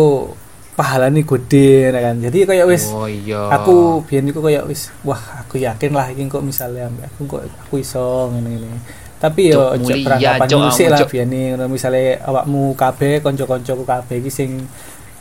pahalane 0.82 1.22
gede 1.22 1.94
nah 1.94 2.02
kan 2.02 2.18
jadi 2.18 2.38
kayak 2.42 2.66
wis 2.66 2.90
Oh 2.90 3.06
iya. 3.06 3.46
aku 3.54 4.02
biyen 4.02 4.26
iku 4.34 4.42
kayak 4.42 4.66
wis 4.66 4.90
wah 5.06 5.22
aku 5.38 5.62
yakin 5.62 5.94
lah 5.94 6.10
iki 6.10 6.26
kok 6.26 6.42
misalnya 6.42 6.90
aku 7.06 7.30
kok 7.30 7.42
aku 7.46 7.78
iso 7.78 8.34
ngene-ngene 8.34 8.82
tapi 9.22 9.54
yo 9.54 9.70
beranggapan 9.78 10.50
cuk, 10.50 10.58
musik 10.66 10.90
kamu, 10.90 10.92
lah 10.92 10.98
cuk. 10.98 11.08
biyen 11.14 11.30
ngono 11.54 11.64
misale 11.70 12.18
awakmu 12.26 12.74
kabeh 12.74 13.22
kanca-kancaku 13.22 13.86
kabeh 13.86 14.16
iki 14.18 14.30
sing 14.34 14.66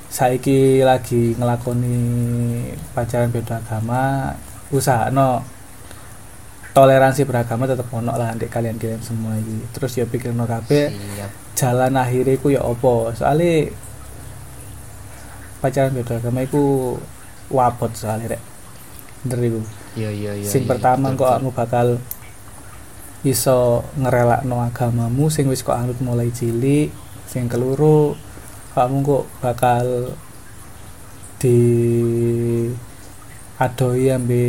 saiki 0.09 0.81
lagi 0.81 1.37
ngelakoni 1.37 1.93
pacaran 2.97 3.29
beda 3.29 3.61
agama 3.61 4.33
usahano 4.73 5.45
toleransi 6.73 7.21
beragama 7.29 7.69
tetap 7.69 7.85
ono 7.93 8.17
lah 8.17 8.33
ndek 8.33 8.49
kalian 8.49 8.81
kalian 8.81 9.03
semua 9.05 9.37
iki 9.37 9.69
terus 9.77 9.93
ya 9.93 10.09
pikirno 10.09 10.49
kabeh 10.49 10.89
Siap. 10.89 11.31
jalan 11.53 11.93
akhirnya 12.01 12.41
ku 12.41 12.49
ya 12.49 12.65
apa 12.65 13.13
soalnya 13.13 13.69
pacaran 15.61 15.93
beda 15.93 16.17
agama 16.17 16.41
iku 16.41 16.97
wabot 17.53 17.91
soalnya 17.93 18.35
rek 18.35 18.41
bener 19.23 19.39
iku 19.45 19.61
Iya 19.91 20.07
iya 20.07 20.31
iya. 20.39 20.47
sing 20.47 20.63
iya, 20.63 20.69
pertama 20.71 21.11
betul, 21.11 21.19
kok 21.19 21.31
kamu 21.35 21.49
bakal 21.51 21.87
iso 23.21 23.85
ngerelakno 23.99 24.57
agamamu 24.63 25.29
sing 25.29 25.45
wis 25.51 25.61
kok 25.61 25.77
anut 25.77 25.99
mulai 26.01 26.31
cilik 26.33 26.89
sing 27.27 27.45
keluru 27.51 28.17
kamu 28.73 29.03
kok 29.03 29.25
bakal 29.43 30.15
di 31.37 31.59
adoi 33.61 34.09
ambe 34.09 34.45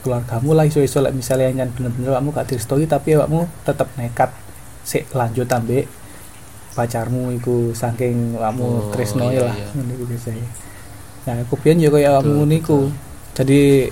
keluargamu 0.00 0.56
lah 0.56 0.64
iso-iso 0.64 1.04
misalnya 1.12 1.64
nyan 1.64 1.68
bener-bener 1.76 2.16
kamu 2.16 2.28
gak 2.32 2.46
direstoi 2.48 2.88
tapi 2.88 3.18
awakmu 3.18 3.44
tetep 3.68 3.88
nekat 4.00 4.30
sik 4.80 5.12
lanjut 5.12 5.44
ambe 5.52 5.84
pacarmu 6.76 7.32
iku 7.32 7.72
saking 7.72 8.36
kamu 8.36 8.64
Oh, 8.68 8.92
tresno 8.92 9.32
iya, 9.32 9.48
lah 9.48 9.56
iya. 9.56 9.66
ngene 9.72 9.92
iku 9.96 10.04
biasanya 10.04 10.48
nah 11.26 11.34
aku 11.42 11.54
pian 11.58 11.80
ya 11.80 11.88
kaya 11.88 12.20
kamu 12.20 12.44
niku 12.46 12.92
jadi 13.32 13.88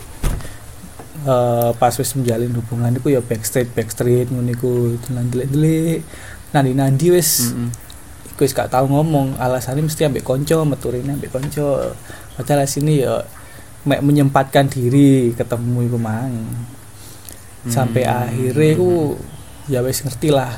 eh, 1.25 1.70
pas 1.77 1.94
wis 1.97 2.11
menjalin 2.14 2.53
hubungan 2.55 2.92
iku 2.94 3.09
ya 3.09 3.20
backstreet 3.25 3.73
backstreet 3.73 4.29
ngono 4.31 4.51
iku 4.53 4.97
delik-delik. 5.09 6.01
Nandi-nandi 6.55 7.07
wis 7.11 7.51
Mm-mm. 7.51 7.68
iku 8.33 8.40
wis 8.47 8.55
gak 8.55 8.70
tau 8.70 8.87
ngomong. 8.87 9.35
Alasannya 9.37 9.85
mesti 9.85 10.07
ambek 10.07 10.23
konco 10.23 10.62
meturine 10.64 11.12
ambek 11.12 11.29
konco 11.29 11.92
padahal 12.38 12.64
sini 12.64 13.03
ya 13.03 13.20
mek 13.85 14.01
menyempatkan 14.01 14.70
diri 14.70 15.35
ketemu 15.35 15.90
iku 15.90 15.99
mang. 15.99 16.33
Sampai 17.66 18.05
Hmm. 18.05 18.29
akhirnya 18.29 18.68
iku 18.77 19.16
ya 19.66 19.81
wis 19.81 20.05
ngerti 20.05 20.29
lah 20.29 20.53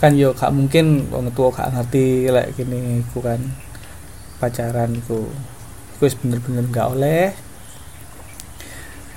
kan 0.00 0.12
yo 0.18 0.34
gak 0.34 0.52
mungkin 0.52 1.08
wong 1.08 1.30
tua 1.32 1.48
gak 1.54 1.70
ngerti 1.72 2.28
lek 2.28 2.58
gini 2.58 3.00
iku 3.00 3.24
kan 3.24 3.40
pacaran 4.42 4.92
iku. 4.98 5.26
Wis 6.02 6.18
bener-bener 6.18 6.66
gak 6.68 6.92
oleh. 6.92 7.32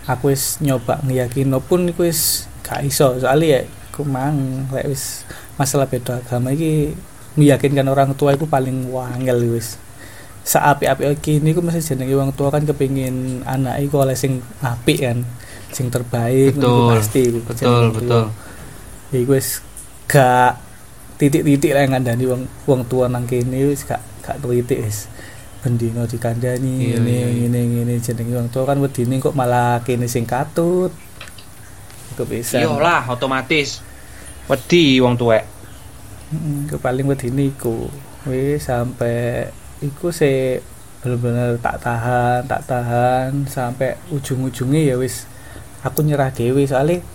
Aku 0.07 0.31
wis 0.31 0.61
nyoba 0.63 1.03
ngeyakin 1.03 1.51
pun 1.67 1.91
iku 1.91 2.07
wis 2.07 2.47
gak 2.63 2.85
iso. 2.87 3.19
Soalnya 3.19 3.59
ya 3.59 3.61
iku 3.67 4.07
mang 4.07 4.69
lek 4.71 4.87
wis 4.87 5.27
masalah 5.59 5.89
beda 5.89 6.21
agama 6.23 6.53
iki 6.53 6.95
meyakinkan 7.37 7.85
orang 7.89 8.15
tua 8.15 8.33
itu 8.37 8.47
paling 8.47 8.87
wangel 8.93 9.43
wis. 9.51 9.75
Seapi-api 10.47 11.11
iki 11.11 11.43
ini 11.43 11.51
ku 11.51 11.59
mesti 11.59 11.83
jenenge 11.83 12.15
wong 12.15 12.31
tua 12.31 12.47
kan 12.47 12.63
kepingin 12.63 13.43
anak 13.43 13.83
iku 13.83 14.07
oleh 14.07 14.15
sing 14.15 14.39
apik 14.63 15.03
kan 15.03 15.27
sing 15.75 15.91
terbaik 15.91 16.55
Betul, 16.55 16.87
pasti 16.95 17.21
betul 17.27 17.91
betul. 17.91 18.23
iku 19.11 19.35
wis 19.35 19.59
gak 20.07 20.55
titik-titik 21.17 21.73
lah 21.73 21.82
yang 21.86 21.97
ngandani 21.97 22.25
wong 22.30 22.43
wong 22.69 22.82
tua 22.86 23.10
nang 23.10 23.25
kene 23.25 23.73
wis 23.73 23.84
gak 23.84 24.01
gak 24.21 24.38
titik 24.41 24.86
wis 24.86 25.10
bendino 25.65 26.06
dikandani 26.06 26.93
Iya, 26.93 27.01
ngene 27.01 27.10
iya, 27.12 27.27
iya. 27.27 27.45
ngene 27.49 27.60
ngene 27.73 27.93
jenenge 27.99 28.34
wong 28.38 28.49
tua 28.53 28.63
kan 28.69 28.77
wedine 28.77 29.17
kok 29.17 29.34
malah 29.34 29.82
kene 29.82 30.06
sing 30.06 30.30
katut 30.30 30.93
bisa 32.25 32.58
Iyalah 32.58 33.06
otomatis 33.13 33.86
wedi 34.49 34.97
wong 35.03 35.19
tuwek. 35.19 35.43
Mm, 36.34 36.65
Iku 36.65 36.82
paling 36.82 37.06
wedine 37.06 37.51
iku. 37.51 37.91
Wis 38.25 38.67
sampai 38.67 39.47
iku 39.84 40.10
se 40.10 40.60
bener-bener 41.03 41.62
tak 41.62 41.77
tahan, 41.84 42.41
tak 42.49 42.65
tahan 42.65 43.45
sampai 43.45 43.95
ujung-ujungnya 44.10 44.91
ya 44.91 44.95
wis 44.97 45.30
aku 45.86 46.01
nyerah 46.01 46.34
dewi 46.34 46.65
soalnya 46.65 47.06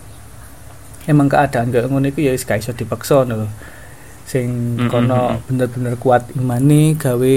emang 1.10 1.26
keadaan 1.26 1.74
kayak 1.74 1.90
ngono 1.90 2.08
iku 2.14 2.22
ya 2.22 2.30
wis 2.30 2.46
gak 2.46 2.62
iso 2.62 2.70
dipaksa 2.72 3.26
lho. 3.26 3.50
Sing 4.32 4.80
Mm, 4.80 4.88
kono 4.88 5.20
mm, 5.20 5.32
mm. 5.36 5.40
bener-bener 5.44 5.94
kuat 6.00 6.32
imane 6.32 6.96
gawe 6.96 7.36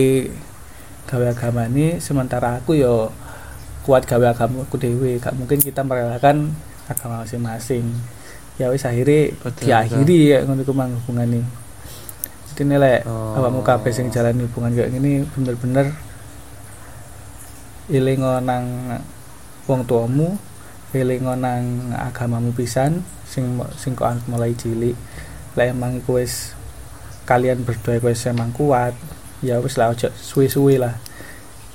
gawe 1.12 1.26
agamane 1.36 2.00
sementara 2.00 2.64
aku 2.64 2.80
yo 2.80 3.12
kuat 3.84 4.08
gawe 4.08 4.32
agama 4.32 4.64
aku 4.64 4.80
dewe 4.80 5.20
gak 5.20 5.36
mungkin 5.36 5.60
kita 5.60 5.84
merelakan 5.84 6.56
agama 6.88 7.28
masing-masing. 7.28 7.84
Ya 8.56 8.72
wis 8.72 8.88
akhirnya 8.88 9.36
diakhiri 9.60 10.32
ya 10.32 10.38
ngono 10.48 10.64
iku 10.64 10.72
mang 10.72 10.96
hubungane 11.04 11.44
jadi 12.56 12.72
nilai 12.72 13.04
Oh. 13.04 13.36
awakmu 13.36 13.60
kabeh 13.68 13.92
sing 13.92 14.08
jalan 14.08 14.40
hubungan 14.48 14.72
kayak 14.72 14.96
gini 14.96 15.28
bener-bener 15.36 15.92
ilingo 17.92 18.40
nang 18.40 18.96
wong 19.68 19.84
tuamu 19.84 20.40
ilingo 20.96 21.36
nang 21.36 21.92
agamamu 21.92 22.56
pisan 22.56 23.04
sing 23.28 23.60
sing 23.76 23.92
kok 24.00 24.16
mulai 24.32 24.56
cilik. 24.56 24.96
Lah 25.60 25.68
emang 25.68 26.00
iku 26.00 26.24
wis 26.24 26.55
kalian 27.26 27.66
berdua 27.66 27.98
wis 28.00 28.26
emang 28.30 28.54
kuat 28.54 28.94
ya 29.42 29.60
wis 29.60 29.76
lah 29.76 29.92
ojo 29.92 30.10
suwe-suwe 30.14 30.78
lah. 30.80 30.96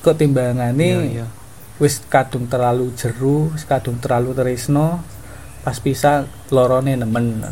Kok 0.00 0.16
timbangane 0.16 0.80
Iya, 0.80 1.00
iya. 1.04 1.26
wis 1.82 2.00
kadung 2.08 2.48
terlalu 2.48 2.94
jeru 2.96 3.52
wis 3.52 3.68
kadung 3.68 4.00
terlalu 4.00 4.32
tresno 4.32 5.02
pas 5.60 5.76
pisah 5.76 6.24
lorone 6.48 6.96
nemen 6.96 7.44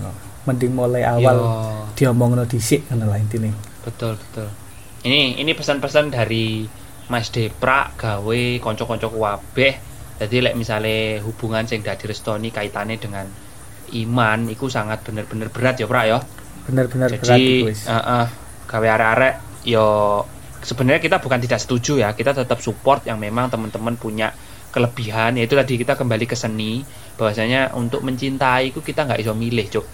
mending 0.49 0.73
mulai 0.73 1.05
awal 1.05 1.37
Yo, 1.37 1.49
diomongno 1.93 2.49
dhisik 2.49 2.89
ngono 2.89 3.13
lah 3.13 3.21
intine. 3.21 3.53
Betul 3.85 4.17
betul. 4.17 4.49
Ini 5.05 5.37
ini 5.37 5.53
pesan-pesan 5.53 6.11
dari 6.11 6.65
Mas 7.13 7.29
Deprak 7.29 8.01
gawe 8.01 8.41
kanca-kanca 8.65 9.09
kabeh. 9.13 9.75
Jadi 10.19 10.37
lek 10.43 10.57
misale 10.59 11.21
hubungan 11.23 11.69
sing 11.69 11.85
dadi 11.85 12.09
restoni 12.11 12.51
kaitane 12.51 12.99
dengan 12.99 13.29
iman 13.93 14.51
iku 14.51 14.67
sangat 14.69 15.05
bener-bener 15.07 15.49
berat 15.49 15.79
ya 15.81 15.87
Prak 15.89 16.05
ya 16.09 16.19
bener-bener 16.69 17.09
berat 17.17 17.33
jadi 17.33 17.49
wis. 17.65 17.89
heeh 17.89 18.27
gawe 18.69 18.87
arek-arek 18.93 19.35
yo 19.65 19.89
sebenarnya 20.61 21.01
kita 21.01 21.17
bukan 21.25 21.41
tidak 21.41 21.61
setuju 21.65 22.05
ya 22.05 22.13
kita 22.13 22.37
tetap 22.37 22.61
support 22.61 23.03
yang 23.09 23.17
memang 23.17 23.49
teman-teman 23.49 23.97
punya 23.97 24.37
kelebihan 24.69 25.41
yaitu 25.41 25.57
tadi 25.57 25.81
kita 25.81 25.97
kembali 25.97 26.29
ke 26.29 26.37
seni 26.37 26.85
bahwasanya 27.17 27.73
untuk 27.73 28.05
mencintai 28.05 28.69
itu 28.69 28.85
kita 28.85 29.09
nggak 29.09 29.25
iso 29.25 29.33
milih 29.33 29.67
cuk 29.73 29.87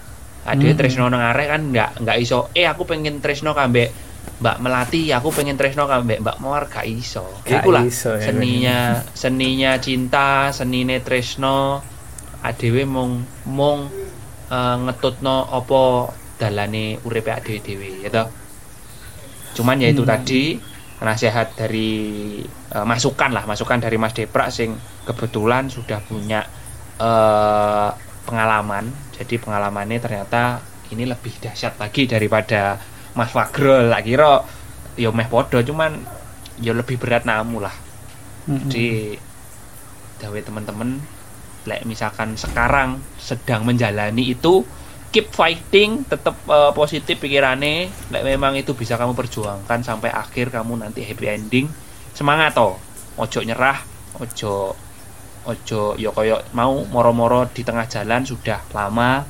ada 0.45 0.61
Hmm. 0.61 0.77
tresno 0.77 1.07
nang 1.09 1.23
arek 1.23 1.47
kan 1.47 1.61
nggak 1.71 1.89
nggak 2.03 2.17
iso 2.21 2.51
eh 2.53 2.67
aku 2.67 2.83
pengen 2.85 3.23
tresno 3.23 3.55
kambe 3.55 3.89
Mbak 4.35 4.57
Melati 4.59 5.15
aku 5.15 5.31
pengen 5.31 5.55
tresno 5.55 5.87
kambe 5.87 6.19
Mbak 6.19 6.37
Mawar 6.43 6.67
gak 6.67 6.83
iso 6.85 7.23
Gak 7.45 7.61
iku 7.63 7.69
lah 7.71 7.85
iso, 7.87 8.13
ya, 8.19 8.25
seninya 8.29 8.77
seninya 9.15 9.71
cinta 9.79 10.51
senine 10.51 10.99
tresno 10.99 11.79
adewe 12.43 12.83
mung 12.85 13.23
mung 13.47 13.87
eh, 14.51 14.75
ngetutno 14.85 15.49
apa 15.49 15.81
dalane 16.41 16.99
uripe 17.07 17.31
adewe 17.37 17.59
dhewe 17.65 17.89
ya 18.03 18.09
toh 18.15 18.27
cuman 19.55 19.77
ya 19.83 19.87
itu 19.93 20.03
Hmm. 20.03 20.11
tadi 20.11 20.59
nasihat 20.99 21.47
dari 21.59 21.89
eh, 22.75 22.85
masukan 22.91 23.29
lah 23.35 23.43
masukan 23.51 23.79
dari 23.83 23.97
Mas 23.99 24.13
Deprak 24.17 24.47
sing 24.51 24.69
kebetulan 25.07 25.63
sudah 25.71 25.99
punya 26.09 26.39
eh, 26.99 27.89
pengalaman 28.27 28.85
jadi 29.15 29.35
pengalamannya 29.43 29.99
ternyata 30.05 30.41
ini 30.91 31.03
lebih 31.07 31.33
dahsyat 31.43 31.73
lagi 31.81 32.01
daripada 32.13 32.79
Mas 33.17 33.31
Fagrol 33.31 33.91
lah 33.91 34.01
kira 34.07 34.43
yo 35.03 35.09
meh 35.17 35.27
podo 35.31 35.59
cuman 35.69 35.91
yo 36.65 36.71
lebih 36.79 36.97
berat 37.01 37.23
namu 37.27 37.59
lah 37.65 37.75
Mm-mm. 38.47 38.71
jadi 38.71 39.19
dawe 40.21 40.39
teman-teman 40.47 40.89
lek 41.69 41.81
misalkan 41.89 42.37
sekarang 42.37 42.89
sedang 43.17 43.65
menjalani 43.65 44.23
itu 44.35 44.53
keep 45.15 45.31
fighting 45.31 46.03
tetap 46.03 46.35
eh, 46.43 46.71
positif 46.75 47.15
pikirannya. 47.23 47.87
Lek 48.11 48.23
memang 48.27 48.59
itu 48.59 48.75
bisa 48.75 48.99
kamu 48.99 49.15
perjuangkan 49.15 49.79
sampai 49.79 50.11
akhir 50.11 50.51
kamu 50.51 50.83
nanti 50.83 51.07
happy 51.07 51.31
ending. 51.31 51.71
Semangat 52.11 52.59
toh. 52.59 52.75
Ojo 53.15 53.39
nyerah 53.47 53.79
ojo 54.19 54.75
ojo 55.45 55.81
yo 55.99 56.09
koyo 56.11 56.41
mau 56.51 56.83
moro-moro 56.87 57.47
di 57.51 57.61
tengah 57.63 57.85
jalan 57.87 58.23
sudah 58.23 58.59
lama 58.71 59.23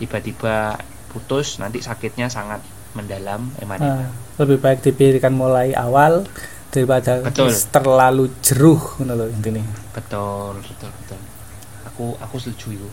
tiba-tiba 0.00 0.76
putus 1.12 1.60
nanti 1.60 1.84
sakitnya 1.84 2.32
sangat 2.32 2.60
mendalam 2.96 3.52
eman 3.62 3.78
Ah, 3.78 4.08
lebih 4.42 4.58
baik 4.58 4.82
dipikirkan 4.82 5.30
mulai 5.36 5.70
awal 5.76 6.26
daripada 6.74 7.22
Betul. 7.22 7.50
terlalu 7.70 8.24
jeruh 8.42 8.82
intine. 9.30 9.62
betul 9.94 10.58
betul 10.62 10.90
betul. 10.90 11.20
Aku 11.90 12.04
aku 12.18 12.36
setuju. 12.38 12.78
itu 12.78 12.88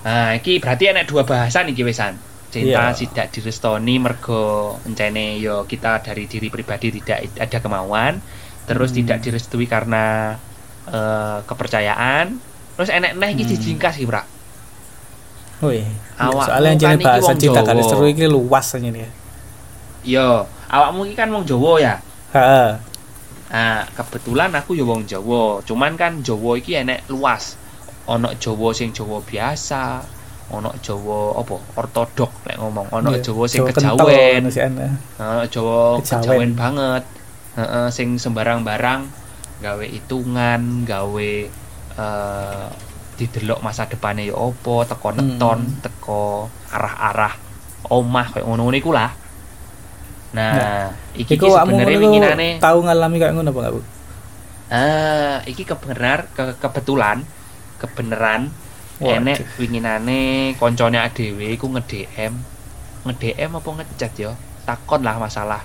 nah 0.00 0.32
iki 0.32 0.56
berarti 0.58 0.88
enak 0.88 1.04
dua 1.04 1.22
bahasan 1.22 1.68
iki 1.68 1.84
wesan 1.84 2.16
cinta 2.50 2.90
Iya. 2.90 2.96
tidak 2.96 3.26
direstoni 3.30 4.00
mergo 4.00 4.74
encene 4.82 5.38
yo 5.38 5.62
kita 5.64 6.02
dari 6.02 6.24
diri 6.24 6.48
pribadi 6.48 6.90
tidak 6.90 7.30
ada 7.38 7.58
kemauan 7.60 8.18
terus 8.64 8.90
Hmm. 8.90 8.98
tidak 9.04 9.18
direstui 9.22 9.66
karena 9.66 10.34
eh, 10.86 11.38
kepercayaan 11.44 12.40
terus 12.74 12.90
enek 12.90 13.12
neh 13.14 13.30
iki 13.32 13.44
Hmm. 13.44 13.52
dijingkas 13.52 13.94
iki 13.96 14.08
Brak 14.08 14.26
Woi, 15.60 15.84
Awakmu 16.16 16.40
soalnya 16.40 16.72
kan 16.72 16.80
jenis 16.96 17.04
bahasa 17.04 17.32
cinta 17.36 17.60
kali 17.60 17.82
seru 17.84 18.08
iki 18.08 18.24
luas 18.24 18.72
aja 18.72 18.80
nih. 18.80 19.04
yo 20.00 20.48
awakmu 20.66 21.04
iki 21.04 21.12
kan 21.14 21.28
wong 21.28 21.44
Jawa 21.44 21.72
ya 21.76 21.94
Heeh. 22.30 22.70
Nah, 23.50 23.82
kebetulan 23.92 24.54
aku 24.54 24.78
ya 24.78 24.86
wong 24.86 25.02
Jawa. 25.02 25.58
Cuman 25.60 25.98
kan 25.98 26.22
Jawa 26.22 26.54
iki 26.54 26.78
enek 26.78 27.02
luas. 27.10 27.58
Ono 28.10 28.28
Jawa 28.34 28.68
sing 28.74 28.90
Jawa 28.90 29.22
biasa, 29.22 30.02
ono 30.50 30.74
Jawa 30.82 31.38
apa? 31.38 31.54
Ortodok 31.78 32.42
lek 32.44 32.58
ngomong. 32.58 32.90
Ono 32.90 33.14
Iya, 33.14 33.22
Jawa 33.22 33.44
sing 33.46 33.62
Jawa 33.62 33.70
kejawen. 33.70 34.42
Heeh, 34.50 35.42
Jawa 35.46 36.02
Kejawen. 36.02 36.02
kejawen 36.02 36.50
banget. 36.58 37.04
Heeh, 37.54 37.86
sing 37.90 38.18
sembarang 38.18 38.66
barang 38.66 39.00
gawe 39.60 39.84
hitungan, 39.84 40.82
gawe 40.82 41.30
eh 41.94 42.66
didelok 43.14 43.60
masa 43.60 43.84
depannya 43.84 44.24
ya 44.24 44.34
opo, 44.34 44.80
teko 44.82 45.12
neton, 45.12 45.60
Hmm. 45.60 45.78
teko 45.84 46.48
arah-arah 46.72 47.34
omah 47.92 48.32
kayak 48.32 48.48
ngono-ngono 48.48 48.74
iku 48.74 48.90
lah. 48.90 49.12
Nah, 50.32 50.88
iki 51.12 51.36
ki 51.36 51.36
Iku 51.36 51.52
awakmu 51.52 51.74
sebenarnya 51.76 51.98
winginane 52.00 52.48
tahu 52.56 52.86
ngalami 52.86 53.16
kayak 53.18 53.34
ngono 53.36 53.50
apa 53.50 53.58
enggak, 53.60 53.72
Bu? 53.76 53.80
Ah, 54.70 55.36
iki 55.44 55.62
kebenar 55.66 56.30
ke, 56.32 56.54
kebetulan 56.56 57.26
kebenaran 57.80 58.52
enek 59.00 59.56
winginane 59.56 60.52
koncone 60.60 61.00
dhewe 61.16 61.46
iku 61.56 61.66
nge-DM. 61.72 62.32
Nge-DM 63.08 63.50
apa 63.56 63.70
ngechat 63.80 64.12
ya? 64.20 64.32
Takon 64.68 65.00
lah 65.02 65.16
masalah 65.16 65.62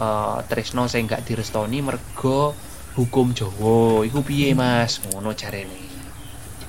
eh 0.00 0.38
Tresno 0.48 0.88
sing 0.88 1.04
gak 1.04 1.22
direstoni 1.28 1.78
mergo 1.84 2.56
hukum 2.96 3.36
Jawa. 3.36 4.02
Iku 4.08 4.24
piye, 4.24 4.56
Mas? 4.56 5.00
Ngono 5.04 5.36
jarene. 5.36 5.80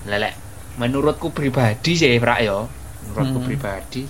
Lelek, 0.04 0.36
menurutku 0.80 1.32
pribadi 1.32 1.96
sih, 1.96 2.20
Prak 2.20 2.40
ya. 2.44 2.68
Menurutku 3.08 3.40
Hmm. 3.40 3.48
pribadi 3.48 4.04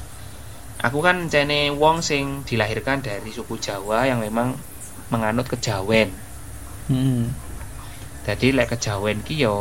aku 0.83 0.99
kan 0.99 1.31
cene 1.31 1.71
wong 1.71 2.03
sing 2.03 2.43
dilahirkan 2.43 2.99
dari 2.99 3.31
suku 3.31 3.55
Jawa 3.55 4.03
yang 4.03 4.19
memang 4.19 4.59
menganut 5.07 5.47
kejawen. 5.47 6.11
Hmm. 6.91 7.31
Jadi 8.27 8.51
lek 8.51 8.75
kejawen 8.75 9.23
ki 9.23 9.47
yo 9.47 9.55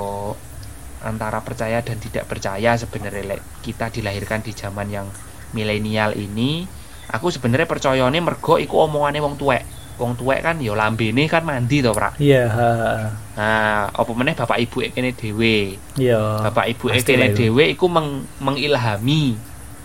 antara 1.02 1.42
percaya 1.42 1.82
dan 1.82 1.98
tidak 1.98 2.24
percaya 2.24 2.74
sebenarnya 2.74 3.36
kita 3.60 3.90
dilahirkan 3.90 4.40
di 4.40 4.54
zaman 4.54 4.88
yang 4.88 5.06
milenial 5.52 6.14
ini 6.14 6.64
aku 7.12 7.28
sebenarnya 7.28 7.68
percayane 7.68 8.18
mergo 8.18 8.56
iku 8.56 8.88
omongane 8.88 9.20
wong 9.20 9.36
tuwek. 9.36 9.62
Wong 10.00 10.16
tuwek 10.16 10.40
kan 10.40 10.56
yo 10.56 10.72
lambene 10.72 11.28
kan 11.28 11.44
mandi 11.44 11.84
to, 11.84 11.92
Prak. 11.92 12.16
Iya, 12.16 12.48
heeh. 12.48 13.02
Nah, 13.36 13.92
apa 13.92 14.10
meneh 14.16 14.32
bapak 14.32 14.56
ibu 14.58 14.80
kene 14.88 15.12
dhewe. 15.12 15.76
Iya. 16.00 16.48
Bapak 16.48 16.72
ibu 16.72 16.88
kene 16.88 17.20
lah 17.20 17.28
itu. 17.28 17.36
dhewe 17.52 17.76
iku 17.76 17.86
meng- 17.92 18.24
mengilhami. 18.40 19.36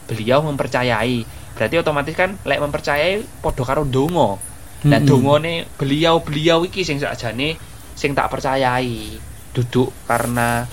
Beliau 0.08 0.39
mempercayai. 0.47 1.27
Berarti 1.60 1.75
otomatis 1.75 2.15
kan 2.15 2.39
lek 2.47 2.63
mempercayai 2.63 3.43
padha 3.43 3.63
karo 3.67 3.84
donga. 3.84 4.39
Lah 4.88 5.01
Mm-mm. 5.03 5.10
dongane 5.10 5.67
beliau-beliau 5.75 6.63
iki 6.63 6.88
sing 6.88 7.03
sakjane 7.03 7.60
sing 7.91 8.15
tak 8.15 8.32
percayai. 8.32 9.19
Duduk 9.51 9.91
karena 10.08 10.63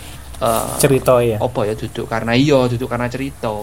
eh, 0.40 0.66
cerita 0.80 1.20
ya. 1.20 1.38
apa 1.38 1.60
ya 1.68 1.74
duduk 1.76 2.06
karena 2.08 2.32
iya, 2.34 2.66
duduk 2.66 2.88
karena 2.90 3.06
cerita. 3.10 3.54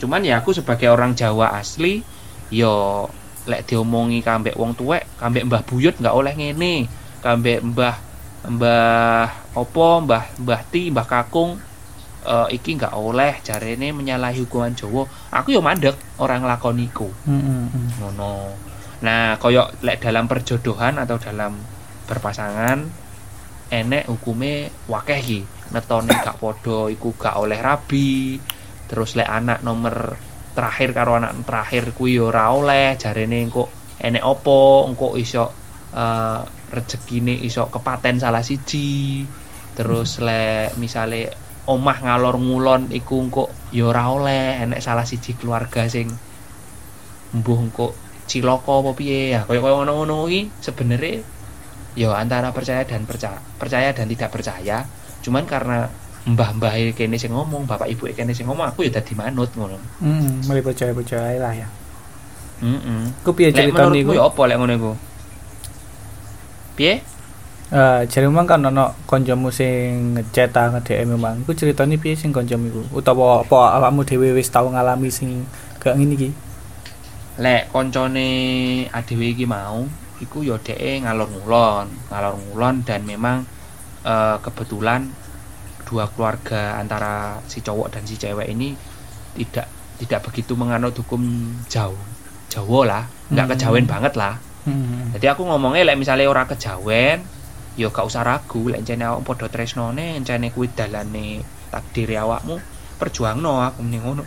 Cuman 0.00 0.24
ya 0.24 0.40
aku 0.40 0.56
sebagai 0.56 0.88
orang 0.88 1.12
Jawa 1.12 1.56
asli 1.56 2.00
yo 2.50 3.06
lek 3.48 3.68
diomongi 3.68 4.20
kambek 4.20 4.56
wong 4.56 4.76
tuwek, 4.76 5.06
kambek 5.20 5.46
Mbah 5.48 5.62
Buyut 5.64 5.96
nggak 6.00 6.14
oleh 6.16 6.32
ngene. 6.36 6.88
Kambek 7.20 7.60
Mbah 7.60 7.96
Mbah 8.48 9.52
opo, 9.52 10.00
Mbah 10.00 10.40
Mbah 10.40 10.60
Ti, 10.72 10.88
Mbah 10.88 11.04
Kakung 11.04 11.60
eh, 12.24 12.48
iki 12.56 12.80
nggak 12.80 12.96
oleh 12.96 13.40
jarene 13.44 13.92
menyalahi 13.92 14.40
hukuman 14.44 14.72
Jawa. 14.72 15.04
Aku 15.32 15.52
yo 15.52 15.60
mandek 15.60 15.96
orang 16.16 16.44
lakoniku 16.48 17.08
Mm-mm. 17.28 18.00
ngono. 18.00 18.52
Nah, 19.00 19.40
koyok 19.40 19.80
lek 19.80 20.04
dalam 20.04 20.28
perjodohan 20.28 21.00
atau 21.00 21.16
dalam 21.16 21.56
berpasangan 22.04 22.99
enek 23.70 24.10
hukume 24.10 24.68
wakeh 24.90 25.20
iki. 25.22 25.40
Netone 25.70 26.12
gak 26.18 26.42
podo 26.42 26.90
iku 26.90 27.14
gak 27.14 27.38
oleh 27.38 27.58
rabi. 27.62 28.36
Terus 28.90 29.14
lek 29.14 29.30
anak 29.30 29.62
nomor 29.62 30.18
terakhir 30.50 30.90
karo 30.90 31.14
anak 31.14 31.46
terakhir 31.46 31.94
kuwi 31.94 32.18
yo 32.18 32.34
ora 32.34 32.50
oleh 32.50 32.98
jarene 32.98 33.38
engko 33.46 33.70
enek 34.02 34.26
opo 34.26 34.90
engko 34.90 35.14
iso 35.14 35.46
eh 35.94 36.42
rezekine 36.70 37.34
iso 37.46 37.70
kepaten 37.70 38.18
salah 38.18 38.42
siji. 38.42 39.22
Terus 39.78 40.18
lek 40.18 40.74
misale 40.76 41.30
omah 41.70 41.98
ngalor 42.02 42.36
ngulon 42.42 42.90
iku 42.90 43.22
engko 43.22 43.44
yo 43.70 43.94
ora 43.94 44.10
oleh 44.10 44.58
enek 44.66 44.82
salah 44.82 45.06
siji 45.06 45.38
keluarga 45.38 45.86
sing 45.86 46.10
mbuh 47.30 47.58
engko 47.62 47.94
ciloko 48.26 48.82
apa 48.82 48.90
piye 48.98 49.34
ya 49.34 49.46
kaya 49.46 49.62
kaya 49.62 49.74
ngono-ngono 49.74 50.26
iki 50.26 50.50
sebenarnya 50.62 51.22
ya 51.94 52.14
antara 52.14 52.50
percaya 52.50 52.82
dan 52.82 53.02
percaya 53.04 53.38
percaya 53.56 53.90
dan 53.90 54.06
tidak 54.06 54.30
percaya 54.30 54.86
cuman 55.20 55.44
karena 55.44 55.90
mbah-mbah 56.20 56.74
kene 56.92 57.16
sing 57.16 57.32
ngomong 57.32 57.64
bapak 57.64 57.88
ibu 57.88 58.06
kene 58.10 58.30
sing 58.30 58.44
ngomong 58.44 58.68
aku 58.68 58.84
ya 58.86 58.92
dadi 58.92 59.12
manut 59.14 59.50
ngono 59.56 59.80
Mm, 59.98 60.44
mulai 60.44 60.60
percaya-percaya 60.60 61.40
lah 61.40 61.52
ya. 61.52 61.68
heeh 62.60 63.02
Ku 63.24 63.32
piye 63.32 63.48
lek 63.48 63.72
cerita 63.72 63.88
niku? 63.88 64.12
ya 64.12 64.28
apa 64.28 64.42
lek 64.44 64.56
ngono 64.56 64.72
iku 64.74 64.92
piye 66.76 67.00
Eh, 67.70 68.02
jadi 68.10 68.26
memang 68.26 68.50
kan 68.50 68.58
ono 68.66 68.98
koncomu 69.06 69.46
sing 69.46 70.18
ngechat 70.18 70.50
ta 70.50 70.74
nge-DM 70.74 71.14
memang. 71.14 71.38
Iku 71.46 71.54
ceritane 71.54 72.02
piye 72.02 72.18
sing 72.18 72.34
koncomu 72.34 72.66
iku? 72.66 72.82
Utawa 72.98 73.46
apa 73.46 73.78
awakmu 73.78 74.02
dhewe 74.02 74.34
wis 74.34 74.50
tau 74.50 74.66
ngalami 74.66 75.06
sing 75.06 75.46
gak 75.78 75.94
ngene 75.94 76.18
iki? 76.18 76.30
lek 77.38 77.70
koncone 77.70 78.26
adewe 78.90 79.30
iki 79.30 79.46
mau 79.46 79.86
iku 80.20 80.44
yo 80.44 80.60
dhek 80.60 81.02
ngalor 81.02 81.28
ngulon 81.28 81.86
ngalor 82.12 82.34
ngulon 82.36 82.84
dan 82.84 83.02
memang 83.04 83.42
eh, 84.04 84.36
kebetulan 84.40 85.08
dua 85.88 86.06
keluarga 86.06 86.78
antara 86.78 87.40
si 87.50 87.58
cowok 87.60 87.88
dan 87.90 88.06
si 88.06 88.14
cewek 88.14 88.46
ini 88.46 88.76
tidak 89.34 89.66
tidak 89.98 90.20
begitu 90.28 90.54
menganut 90.54 90.94
hukum 90.94 91.20
jauh 91.66 91.98
Jawa 92.50 92.80
lah 92.86 93.04
nggak 93.30 93.46
Hmm. 93.46 93.52
kejawen 93.56 93.86
banget 93.86 94.14
lah 94.14 94.36
Hmm. 94.60 95.08
jadi 95.16 95.32
aku 95.32 95.48
ngomongnya 95.48 95.88
lek 95.88 95.96
misalnya 95.96 96.28
orang 96.28 96.44
kejawen 96.46 97.24
yo 97.80 97.88
gak 97.88 98.04
usah 98.04 98.20
ragu 98.20 98.68
lek 98.68 98.84
encene 98.84 99.08
awak 99.08 99.24
padha 99.24 99.48
tresnone 99.48 100.20
encene 100.20 100.52
kuwi 100.52 100.68
dalane 100.68 101.40
takdir 101.72 102.12
awakmu 102.20 102.60
perjuangno 103.00 103.64
aku 103.64 103.80
mending 103.80 104.04
ngono 104.04 104.24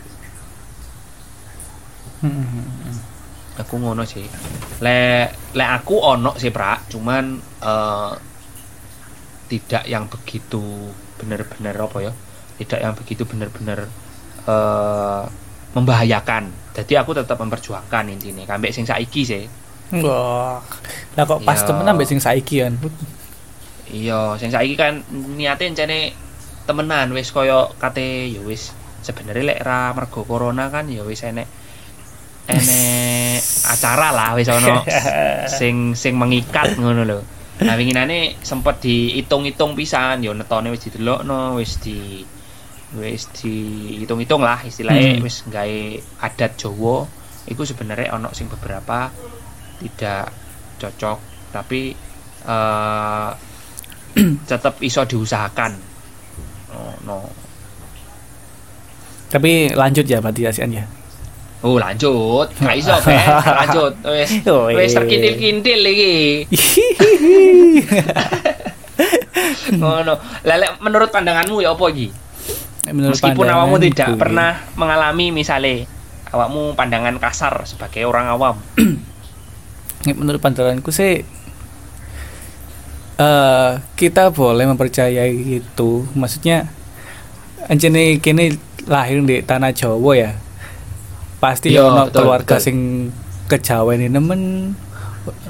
Hmm. 2.24 3.13
Aku 3.60 3.76
ngono 3.78 4.04
sih. 4.04 4.26
Lek 4.82 5.54
lek 5.54 5.70
aku 5.82 5.96
ono 6.00 6.34
sih 6.38 6.50
prak. 6.50 6.90
Cuman 6.90 7.24
eh, 7.62 8.12
tidak 9.50 9.84
yang 9.86 10.10
begitu 10.10 10.90
bener-bener 11.20 11.76
apa 11.78 11.98
ya? 12.02 12.14
Tidak 12.58 12.80
yang 12.82 12.94
begitu 12.98 13.24
bener-bener 13.28 13.86
eh, 14.48 15.24
membahayakan. 15.74 16.50
Jadi 16.74 16.94
aku 16.98 17.14
tetap 17.14 17.38
memperjuangkan 17.38 18.10
intinya. 18.10 18.46
Kambek 18.50 18.74
sing 18.74 18.86
saiki 18.86 19.22
sih. 19.26 19.46
Wah. 20.02 20.58
Lah 21.14 21.24
kok 21.26 21.46
pas 21.46 21.58
Iya. 21.62 21.68
temenan 21.70 21.94
mbek 21.94 22.10
sing 22.10 22.18
saiki 22.18 22.66
kan. 22.66 22.74
iya 23.94 24.34
sing 24.42 24.50
saiki 24.50 24.74
kan 24.74 25.06
niate 25.38 25.70
encene 25.70 26.18
temenan. 26.66 27.14
Wis 27.14 27.30
koyo 27.30 27.70
kate 27.78 28.34
ya 28.34 28.42
wis. 28.42 28.74
Sebenarnya 29.06 29.54
lek 29.54 29.60
ra 29.62 29.94
mergo 29.94 30.26
corona 30.26 30.74
kan 30.74 30.90
ya 30.90 31.06
wis 31.06 31.22
enek 31.22 31.46
enek 32.50 32.93
acara 33.68 34.10
lah 34.16 34.36
wis 34.36 34.50
ono 34.50 34.84
sing 35.60 35.94
sing 35.94 36.14
mengikat 36.18 36.80
ngono 36.80 37.02
lho. 37.04 37.20
Nah 37.64 37.78
winginane 37.78 38.42
sempet 38.42 38.82
dihitung-hitung 38.82 39.78
pisan 39.78 40.26
yo 40.26 40.34
netone 40.34 40.74
wis 40.74 40.84
didelokno, 40.90 41.56
wis 41.60 41.80
di 41.80 42.26
wis 42.98 43.30
dihitung-hitung 43.34 44.42
lah 44.42 44.62
istilahnya 44.62 45.18
Hmm. 45.18 45.26
wis 45.26 45.46
gawe 45.50 45.80
adat 46.26 46.52
Jawa 46.58 47.06
iku 47.50 47.62
sebenarnya 47.66 48.16
ono 48.16 48.32
sing 48.32 48.48
beberapa 48.48 49.12
tidak 49.82 50.32
cocok 50.80 51.20
tapi 51.52 51.94
eh 52.44 53.30
tetap 54.50 54.78
iso 54.86 55.02
diusahakan. 55.10 55.74
Oh, 56.74 56.94
no. 57.06 57.18
Tapi 59.34 59.74
lanjut 59.74 60.06
ya 60.06 60.22
berarti 60.22 60.46
ASEAN 60.46 60.70
ya. 60.70 60.86
Oh 61.64 61.80
lanjut, 61.80 62.52
gak 62.60 62.76
iso 62.76 62.92
be, 63.08 63.16
lanjut, 63.64 63.94
wes, 64.04 64.30
Oh, 64.52 64.68
wes 64.68 64.92
iya. 64.92 65.00
terkintil-kintil 65.00 65.80
lagi. 65.80 66.44
Ngono. 69.80 70.14
Lah 70.44 70.56
lek 70.60 70.84
menurut 70.84 71.10
pandanganmu 71.10 71.64
ya 71.64 71.72
apa 71.72 71.86
iki? 71.96 72.12
Menurut 72.92 73.16
Meskipun 73.16 73.48
awakmu 73.48 73.80
tidak 73.80 74.20
pernah 74.20 74.60
mengalami 74.76 75.32
misalnya 75.32 75.88
awakmu 76.36 76.76
pandangan 76.76 77.16
kasar 77.16 77.64
sebagai 77.64 78.04
orang 78.04 78.28
awam. 78.28 78.60
Menurut 80.20 80.44
pandanganku 80.44 80.92
sih 80.92 81.24
eh 83.14 83.72
kita 83.96 84.36
boleh 84.36 84.68
mempercayai 84.68 85.64
itu. 85.64 86.04
Maksudnya 86.12 86.68
anjene 87.72 88.20
kini 88.20 88.52
lahir 88.84 89.24
di 89.24 89.40
tanah 89.40 89.72
Jawa 89.72 90.12
ya. 90.20 90.32
Pasti 91.44 91.76
Iya, 91.76 91.84
ono 91.84 92.08
betul, 92.08 92.24
keluarga 92.24 92.56
betul. 92.56 92.64
sing 92.64 92.78
kejawen 93.52 94.08
nemen 94.08 94.72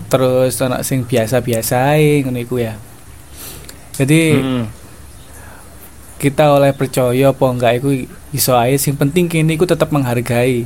terus 0.09 0.57
ono 0.57 0.81
sing 0.81 1.05
biasa-biasa 1.05 1.93
ngono 2.25 2.41
iku 2.41 2.57
ya. 2.57 2.73
Jadi 3.93 4.21
Hmm. 4.33 4.65
kita 6.17 6.49
oleh 6.49 6.73
percaya 6.73 7.29
apa 7.29 7.45
enggak 7.45 7.73
iku 7.77 7.89
iso 8.31 8.57
ae 8.57 8.73
sing 8.79 8.95
penting 8.95 9.29
kini 9.29 9.53
iku 9.53 9.67
tetap 9.67 9.91
menghargai 9.91 10.63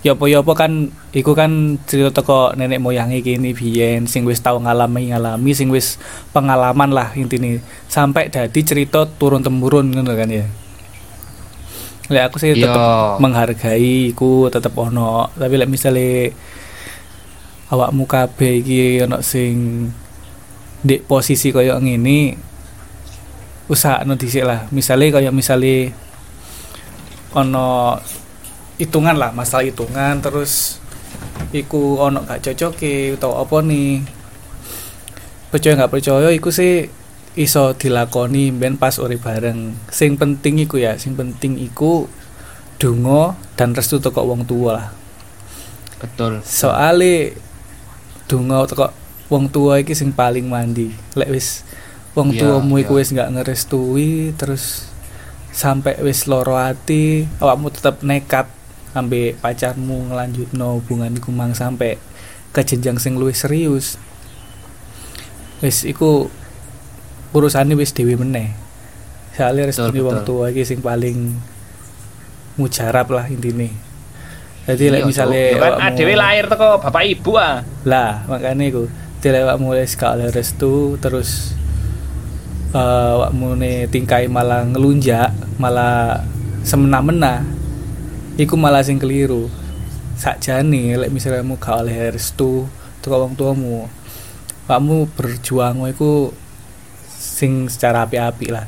ya 0.00 0.14
apa 0.14 0.24
ya 0.30 0.38
apa 0.38 0.52
kan 0.54 0.94
iku 1.10 1.34
kan 1.34 1.74
cerita 1.82 2.22
teko 2.22 2.54
nenek 2.54 2.78
moyangi 2.78 3.18
kini 3.18 3.50
biyen 3.50 4.06
sing 4.06 4.22
wis 4.22 4.38
tau 4.38 4.54
ngalami 4.62 5.10
ngalami 5.10 5.50
sing 5.50 5.74
wis 5.74 5.98
pengalaman 6.30 6.94
lah 6.94 7.10
intine 7.18 7.58
sampai 7.90 8.30
dadi 8.30 8.62
cerita 8.62 9.10
turun 9.18 9.42
temurun 9.42 9.90
ngono 9.90 10.14
kan 10.14 10.30
ya 10.30 10.46
Lek 12.08 12.32
aku 12.32 12.36
sih 12.40 12.56
tetep 12.56 12.72
Iya. 12.72 13.20
menghargai 13.20 14.12
iku 14.16 14.48
tetep 14.48 14.72
ono. 14.72 15.28
Tapi 15.36 15.54
lek 15.60 15.68
misale 15.68 16.32
awakmu 17.68 18.08
kabeh 18.08 18.64
iki 18.64 19.04
ono 19.04 19.20
sing 19.20 19.86
di 20.80 20.96
posisi 21.04 21.52
koyo 21.52 21.76
ngene 21.76 22.38
usahakno 23.68 24.16
dhisik 24.16 24.44
lah. 24.48 24.64
Misale 24.72 25.12
kayak 25.12 25.36
misale 25.36 25.92
ono 27.36 28.00
hitungan 28.80 29.20
lah 29.20 29.30
masalah 29.36 29.68
hitungan 29.68 30.22
terus 30.24 30.78
iku 31.52 31.98
ono 32.00 32.24
gak 32.24 32.40
cocok 32.40 32.78
atau 33.18 33.42
apa 33.42 33.56
nih 33.64 34.00
percaya 35.50 35.74
nggak 35.76 35.92
percaya 35.92 36.28
iku 36.30 36.48
sih 36.54 36.86
iso 37.38 37.70
dilakoni 37.78 38.50
ben 38.50 38.74
pas 38.74 38.98
urip 38.98 39.22
bareng 39.22 39.70
sing 39.94 40.18
penting 40.18 40.58
iku 40.66 40.82
ya 40.82 40.98
sing 40.98 41.14
penting 41.14 41.54
iku 41.62 42.10
dungo 42.82 43.38
dan 43.54 43.78
restu 43.78 44.02
teko 44.02 44.26
wong 44.26 44.42
tua 44.42 44.70
lah 44.74 44.86
Betul. 46.02 46.42
soale 46.42 47.38
dungo 48.26 48.66
teko 48.66 48.90
wong 49.30 49.46
tua 49.54 49.78
iki 49.78 49.94
sing 49.94 50.10
paling 50.10 50.50
mandi 50.50 50.90
lek 51.14 51.30
wis 51.30 51.62
wong 52.18 52.34
Iya, 52.34 52.58
tuamu 52.58 52.82
iku 52.82 52.98
iya. 52.98 53.06
wis 53.06 53.08
nggak 53.14 53.30
ngerestui 53.38 54.34
terus 54.34 54.90
sampai 55.54 55.94
wis 56.02 56.26
loro 56.26 56.58
ati 56.58 57.30
awakmu 57.38 57.70
tetep 57.70 58.02
nekat 58.02 58.50
ambek 58.98 59.38
pacarmu 59.38 60.10
ngelanjutno 60.10 60.82
hubungan 60.82 61.14
iku 61.14 61.30
mang 61.30 61.54
sampai 61.54 62.02
ke 62.50 62.66
jenjang 62.66 62.98
sing 62.98 63.14
luwih 63.14 63.36
serius 63.36 63.94
wis 65.62 65.86
iku 65.86 66.26
urusane 67.32 67.76
wis 67.76 67.92
dhewe 67.92 68.16
meneh 68.16 68.52
soalnya 69.36 69.70
restune 69.70 70.00
wong 70.02 70.26
tua 70.26 70.50
iki 70.50 70.66
sing 70.66 70.82
paling 70.82 71.36
mujarab 72.58 73.06
lah 73.14 73.30
intine 73.30 73.70
jadi 74.68 74.92
lek 74.92 75.00
Iya, 75.00 75.08
misale 75.08 75.40
Cuk. 75.48 75.56
Yo 75.56 75.62
kan 75.64 75.74
adewe 75.80 76.14
lahir 76.18 76.44
teko 76.44 76.68
bapak 76.82 77.04
ibu 77.08 77.32
ah. 77.40 77.64
lah 77.88 78.26
makanya 78.28 78.68
iku 78.68 78.84
dilewat 79.24 79.56
mulai 79.56 79.86
sekali 79.88 80.28
restu 80.28 81.00
terus 81.00 81.56
eh 82.74 83.14
wakmu 83.16 83.56
nih 83.56 83.88
tingkai 83.88 84.28
malah 84.28 84.68
ngelunjak 84.68 85.32
malah 85.56 86.20
semena-mena 86.60 87.40
iku 88.36 88.60
malah 88.60 88.84
sing 88.84 89.00
keliru 89.00 89.48
sakjane 90.20 91.00
lek 91.00 91.08
misalnya 91.08 91.40
kamu 91.40 91.56
gak 91.56 91.76
oleh 91.80 91.96
restu 92.12 92.68
tuh 93.00 93.10
wong 93.14 93.32
tuamu 93.38 93.88
kamu 94.68 95.08
berjuang 95.16 95.80
iku 95.88 96.28
sing 97.18 97.66
secara 97.66 98.06
api-api 98.06 98.46
lah. 98.54 98.66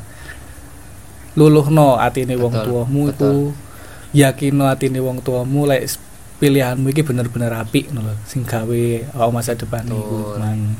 Luluhno 1.38 1.94
atine 1.96 2.34
wong 2.34 2.52
tuamu 2.66 3.14
iku 3.14 3.54
yakino 4.10 4.66
atine 4.66 4.98
wong 4.98 5.22
tuamu 5.22 5.70
lek 5.70 5.86
pilihanmu 6.42 6.90
iki 6.90 7.06
bener-bener 7.06 7.52
apik 7.54 7.92
ngono 7.94 8.16
sing 8.26 8.42
gawe 8.42 8.82
awak 9.14 9.30
masa 9.30 9.54
depan 9.54 9.86
iku 9.86 10.34
mang 10.40 10.74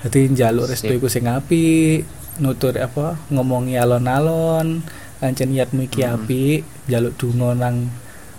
dadi 0.00 0.32
njaluk 0.32 0.70
restu 0.70 0.88
iku 0.96 1.10
sing 1.10 1.28
apik 1.28 2.08
nutur 2.40 2.72
apa 2.80 3.20
ngomongi 3.28 3.76
alon-alon 3.76 4.80
ancen 5.20 5.52
niatmu 5.52 5.84
iki 5.84 6.00
Hmm. 6.06 6.14
apik 6.16 6.64
njaluk 6.88 7.12
donga 7.20 7.52
nang 7.58 7.92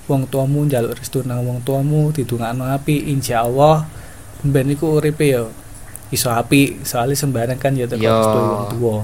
wong 0.09 0.25
tuamu 0.31 0.65
njaluk 0.65 0.97
restu 0.97 1.21
nang 1.21 1.45
wong 1.45 1.61
tuamu 1.61 2.09
didongakno 2.09 2.65
apik 2.73 3.05
insyaallah 3.05 3.85
ben 4.41 4.73
iku 4.73 4.97
uripe 4.97 5.27
ya 5.29 5.45
iso 6.11 6.27
apik 6.29 6.83
soalnya 6.83 7.15
sembarang 7.15 7.57
kan 7.57 7.71
ya 7.73 7.87
teko 7.87 8.03
restu 8.03 8.39
wong 8.39 8.63
tuwa 8.75 8.95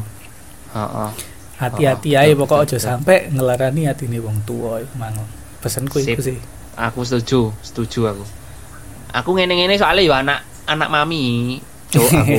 Heeh. 0.75 1.09
hati-hati 1.57 2.09
ae 2.13 2.35
betul, 2.35 2.43
pokok 2.45 2.59
aja 2.67 2.77
sampai 2.77 3.31
ngelarani 3.33 3.87
atine 3.89 4.19
wong 4.21 4.43
tuwa 4.45 4.83
iku 4.83 4.93
mang 4.99 5.15
pesenku 5.63 5.97
iku 6.03 6.21
Sip. 6.21 6.35
sih 6.35 6.39
Aku 6.77 7.01
setuju, 7.01 7.49
setuju 7.65 8.13
aku. 8.13 8.25
Aku 9.09 9.33
ngene-ngene 9.33 9.81
soalnya 9.81 10.05
yo 10.05 10.13
anak 10.13 10.45
anak 10.69 10.93
mami, 10.93 11.57
cuk 11.89 12.05
aku. 12.05 12.37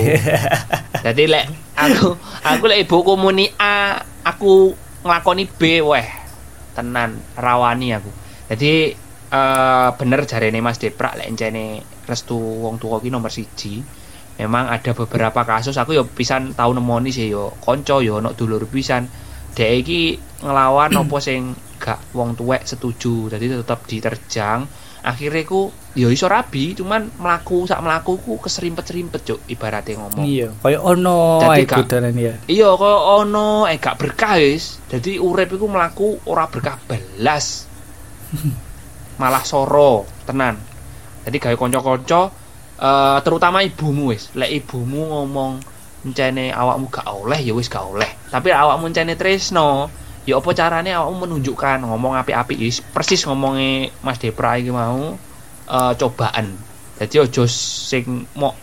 Jadi 1.10 1.26
lek 1.26 1.50
aku 1.74 2.14
aku 2.46 2.64
lek 2.70 2.86
ibu 2.86 3.02
komuni 3.02 3.50
A, 3.58 3.98
aku 4.22 4.78
nglakoni 5.02 5.50
B 5.50 5.82
weh. 5.82 6.06
Tenan 6.70 7.18
rawani 7.34 7.98
aku. 7.98 8.14
Jadi 8.46 8.94
eh 9.28 9.88
bener 9.98 10.22
jarene 10.30 10.62
Mas 10.62 10.78
Deprak 10.78 11.18
lek 11.18 11.26
encene 11.26 11.82
restu 12.06 12.38
wong 12.38 12.78
tua 12.78 13.02
ki 13.02 13.10
nomor 13.10 13.34
siji. 13.34 13.82
Memang 14.38 14.70
ada 14.70 14.94
beberapa 14.94 15.42
kasus 15.42 15.74
aku 15.74 15.98
yo 15.98 16.06
pisan 16.06 16.54
tau 16.54 16.70
nemoni 16.70 17.10
sih 17.10 17.26
yo 17.26 17.58
kanca 17.58 17.98
yo 17.98 18.22
ono 18.22 18.30
dulur 18.38 18.70
pisan. 18.70 19.10
Dek 19.58 19.70
iki 19.82 20.14
ngelawan 20.46 20.94
apa 20.94 21.16
sing 21.18 21.58
gak 21.78 22.14
wong 22.14 22.38
tuwek 22.38 22.62
setuju 22.62 23.34
jadi 23.34 23.58
tetap 23.58 23.82
diterjang. 23.90 24.70
Akhirnya 25.02 25.42
ku 25.42 25.74
yo 25.98 26.14
iso 26.14 26.30
rabi 26.30 26.78
cuman 26.78 27.18
melaku 27.18 27.66
sak 27.66 27.82
melaku 27.82 28.22
ku 28.22 28.38
keserimpet-serimpet 28.38 29.26
cuk 29.26 29.40
ibaratnya 29.50 29.98
ngomong. 29.98 30.22
Iya 30.22 30.54
kayak 30.62 30.82
ono 30.86 31.42
Jadi 31.42 31.62
gak- 31.66 32.14
ya. 32.14 32.34
Iya 32.46 32.68
kok 32.78 33.00
ono 33.18 33.66
eh 33.66 33.78
gak 33.82 33.98
berkah 33.98 34.38
wis. 34.38 34.78
Jadi 34.86 35.18
urip 35.18 35.50
iku 35.50 35.66
melaku 35.66 36.22
ora 36.30 36.46
berkah 36.46 36.78
belas. 36.86 37.66
Malah 39.20 39.42
soro 39.42 40.06
tenan. 40.22 40.54
Jadi 41.26 41.36
gawe 41.42 41.56
kanca-kanca 41.58 42.30
eh, 42.78 43.18
terutama 43.22 43.62
ibumu 43.66 44.14
wis. 44.14 44.30
Lek 44.38 44.64
ibumu 44.64 45.10
ngomong 45.10 45.62
encene 46.06 46.54
awakmu 46.54 46.86
gak 46.88 47.06
oleh 47.10 47.38
ya 47.42 47.52
wis 47.52 47.66
gak 47.66 47.84
oleh. 47.84 48.08
Tapi 48.30 48.54
awakmu 48.54 48.90
encene 48.90 49.18
tresno 49.18 49.90
ya 50.28 50.38
apa 50.38 50.50
carane 50.52 50.92
awakmu 50.94 51.26
menunjukkan 51.26 51.88
ngomong 51.88 52.20
api-api 52.20 52.54
is 52.68 52.84
persis 52.84 53.24
ngomongnya 53.24 53.88
Mas 54.04 54.20
Depra 54.22 54.56
iki 54.56 54.70
mau 54.70 55.18
eh, 55.68 55.92
cobaan. 55.98 56.54
Jadi 56.98 57.14
ojo 57.22 57.44
sing 57.50 58.26
mau 58.38 58.54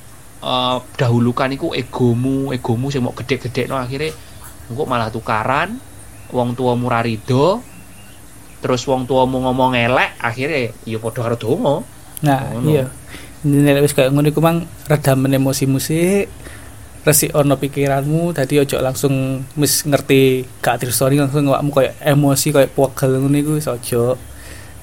eh, 0.44 0.78
dahulukan 0.98 1.52
iku 1.54 1.76
egomu 1.76 2.56
egomu 2.56 2.88
sing 2.92 3.04
mau 3.04 3.14
gede-gede 3.14 3.68
no 3.68 3.80
akhirnya 3.80 4.16
engko 4.70 4.84
malah 4.90 5.14
tukaran 5.14 5.78
wong 6.34 6.58
tua 6.58 6.74
murah 6.74 7.06
rido 7.06 7.62
terus 8.66 8.82
wong 8.90 9.06
tuamu 9.06 9.46
ngomong 9.46 9.78
elek 9.78 10.18
akhirnya 10.18 10.74
ya 10.90 10.98
padha 10.98 11.38
karo 11.38 11.86
nah 12.26 12.42
Ngono. 12.50 12.70
iya 12.72 12.86
nek 13.46 13.86
wis 13.86 13.94
kayak 13.94 14.10
ngono 14.10 14.34
iku 14.34 14.42
mang 14.42 14.66
redamen 14.90 15.38
emosi 15.38 15.70
musik 15.70 16.26
resik 17.06 17.30
ono 17.38 17.62
pikiranmu 17.62 18.34
tadi 18.34 18.58
ojo 18.58 18.82
langsung 18.82 19.46
mis 19.54 19.86
ngerti 19.86 20.42
gak 20.58 20.82
story 20.90 21.22
langsung 21.22 21.46
awakmu 21.54 21.70
kayak 21.70 21.94
emosi 22.02 22.50
kayak 22.50 22.74
pegel 22.74 23.22
ngono 23.22 23.38
iku 23.38 23.52
wis 23.62 23.70
ojo 23.70 24.18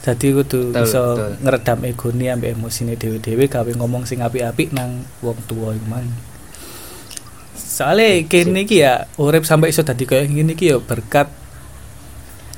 jadi 0.02 0.26
kudu 0.34 0.74
bisa 0.74 0.98
betul. 1.14 1.30
ngeredam 1.46 1.78
egone 1.86 2.26
ambek 2.30 2.50
emosine 2.58 2.94
dhewe-dhewe 2.98 3.46
gawe 3.46 3.70
ngomong 3.78 4.02
sing 4.02 4.18
apik-apik 4.18 4.74
nang 4.74 5.06
wong 5.22 5.38
tua 5.46 5.74
iku 5.74 5.86
mang 5.90 6.06
soalnya 7.54 8.22
kene 8.26 8.66
iki 8.66 8.82
ya 8.82 9.06
urip 9.18 9.46
sampai 9.46 9.70
iso 9.70 9.86
dadi 9.86 10.06
kayak 10.06 10.30
ngene 10.30 10.54
iki 10.54 10.74
ya 10.74 10.78
berkat 10.78 11.30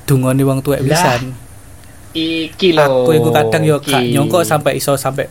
dungane 0.05 0.41
wong 0.45 0.61
tuwek 0.61 0.85
pisan 0.85 1.33
iki 2.13 2.73
lho 2.73 3.09
aku 3.09 3.11
iku 3.17 3.29
kadang 3.33 3.63
yo 3.65 3.77
gak 3.81 4.01
iki. 4.01 4.13
nyongko 4.13 4.45
sampai 4.45 4.77
iso 4.77 4.93
sampai 4.97 5.29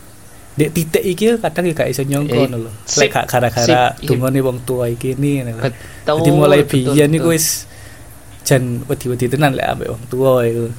di 0.55 0.71
titik 0.71 1.03
iki 1.03 1.27
kadang 1.43 1.67
gak 1.75 1.91
iso 1.91 2.07
nyongko 2.07 2.47
Eh, 2.47 2.49
lho. 2.55 2.71
lek 2.71 3.09
gak 3.11 3.27
gara-gara 3.27 3.91
iya. 3.99 4.07
dungane 4.07 4.39
wong 4.39 4.63
tua 4.63 4.87
iki 4.87 5.19
ni 5.19 5.43
betul 5.43 6.23
jadi 6.23 6.31
mulai 6.31 6.63
biyen 6.63 7.11
iku 7.11 7.35
wis 7.35 7.67
jan 8.47 8.87
wedi-wedi 8.87 9.27
tenan 9.27 9.59
lek 9.59 9.67
ambek 9.67 9.89
wong 9.91 10.05
tua 10.07 10.47
iku. 10.47 10.71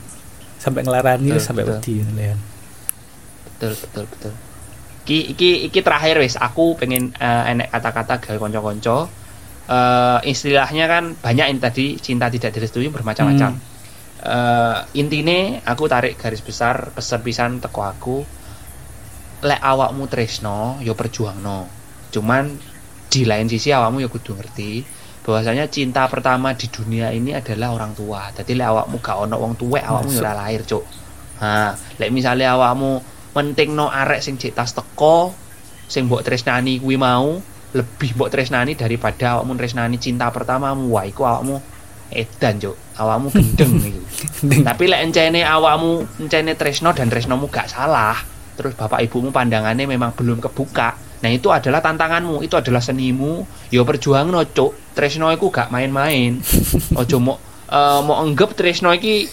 Sampai 0.62 0.82
ngelarani 0.88 1.36
sampai 1.38 1.68
wedi 1.68 2.00
lho. 2.02 2.36
betul 3.46 3.74
betul 3.76 4.06
betul. 4.16 4.34
Iki 5.06 5.18
iki 5.38 5.50
iki 5.70 5.80
terakhir 5.84 6.18
wis. 6.24 6.40
Aku 6.40 6.80
pengen 6.80 7.12
eh, 7.20 7.44
enek 7.52 7.70
kata-kata 7.70 8.24
gawe 8.24 8.38
kanca-kanca 8.40 9.26
Eh, 9.66 10.20
istilahnya 10.30 10.86
kan 10.86 11.18
banyak 11.18 11.50
ini 11.50 11.58
tadi 11.58 11.86
cinta 11.98 12.30
tidak 12.30 12.54
direstui 12.54 12.86
bermacam-macam. 12.94 13.58
Hmm. 13.58 13.74
Eh, 14.22 14.78
intine 15.02 15.58
aku 15.66 15.90
tarik 15.90 16.22
garis 16.22 16.46
besar 16.46 16.94
pesan 16.94 17.22
pisan 17.26 17.52
teko 17.58 17.82
aku 17.82 18.18
lek 19.44 19.60
awakmu 19.60 20.08
tresno 20.08 20.80
yo 20.80 20.96
perjuangno. 20.96 21.68
Cuman 22.14 22.56
di 23.12 23.22
lain 23.28 23.48
sisi 23.52 23.74
awakmu 23.76 24.00
yo 24.00 24.10
kudu 24.12 24.36
ngerti 24.36 24.86
bahwasanya 25.26 25.66
cinta 25.74 26.06
pertama 26.06 26.54
di 26.54 26.70
dunia 26.70 27.10
ini 27.10 27.34
adalah 27.34 27.74
orang 27.74 27.98
tua. 27.98 28.30
Jadi 28.32 28.56
lek 28.56 28.68
awakmu 28.70 28.96
gak 29.02 29.18
ono 29.26 29.36
wong 29.42 29.54
tuwek 29.58 29.84
awakmu 29.84 30.10
yo 30.14 30.22
Masuk. 30.22 30.26
ora 30.26 30.34
lahir 30.38 30.62
cuk. 30.64 30.84
Ha 31.42 31.76
lek 32.00 32.10
misalnya 32.14 32.56
awakmu 32.56 33.02
menting 33.36 33.76
no 33.76 33.92
arek 33.92 34.24
sing 34.24 34.40
cek 34.40 34.56
tas 34.56 34.72
teko 34.72 35.34
sing 35.90 36.08
mbok 36.08 36.24
tresnani 36.24 36.80
kuwi 36.80 36.96
mau 36.96 37.36
lebih 37.76 38.16
mbok 38.16 38.32
tresnani 38.32 38.80
daripada 38.80 39.40
awakmu 39.40 39.58
tresnani 39.60 39.98
cinta 40.00 40.30
pertamamu. 40.32 40.88
Wah 40.94 41.04
iku 41.04 41.26
awakmu 41.28 41.58
edan 42.14 42.62
cuk. 42.62 42.78
Awakmu 42.96 43.28
gendeng 43.34 43.74
iku. 43.92 44.02
Tapi 44.62 44.84
lek 44.88 45.02
encene 45.10 45.42
awakmu 45.44 46.22
encene 46.22 46.54
tresno 46.54 46.94
dan 46.94 47.10
tresnomu 47.10 47.50
gak 47.50 47.68
salah 47.68 48.35
terus 48.56 48.74
bapak 48.74 49.04
ibumu 49.04 49.30
pandangannya 49.30 49.86
memang 49.86 50.16
belum 50.16 50.40
kebuka. 50.40 50.96
Nah 51.22 51.30
itu 51.32 51.52
adalah 51.52 51.80
tantanganmu 51.84 52.42
itu 52.42 52.56
adalah 52.56 52.82
senimu. 52.82 53.44
Yo 53.72 53.84
perjuang 53.84 54.32
no 54.32 54.44
cuk. 54.44 54.96
Tresno 54.96 55.32
iku 55.32 55.52
gak 55.52 55.70
main-main. 55.70 56.40
Ojo 57.02 57.18
mau 57.20 57.36
eh, 57.68 58.00
mau 58.04 58.20
anggap 58.24 58.56
tresno 58.56 58.96
iki 58.96 59.28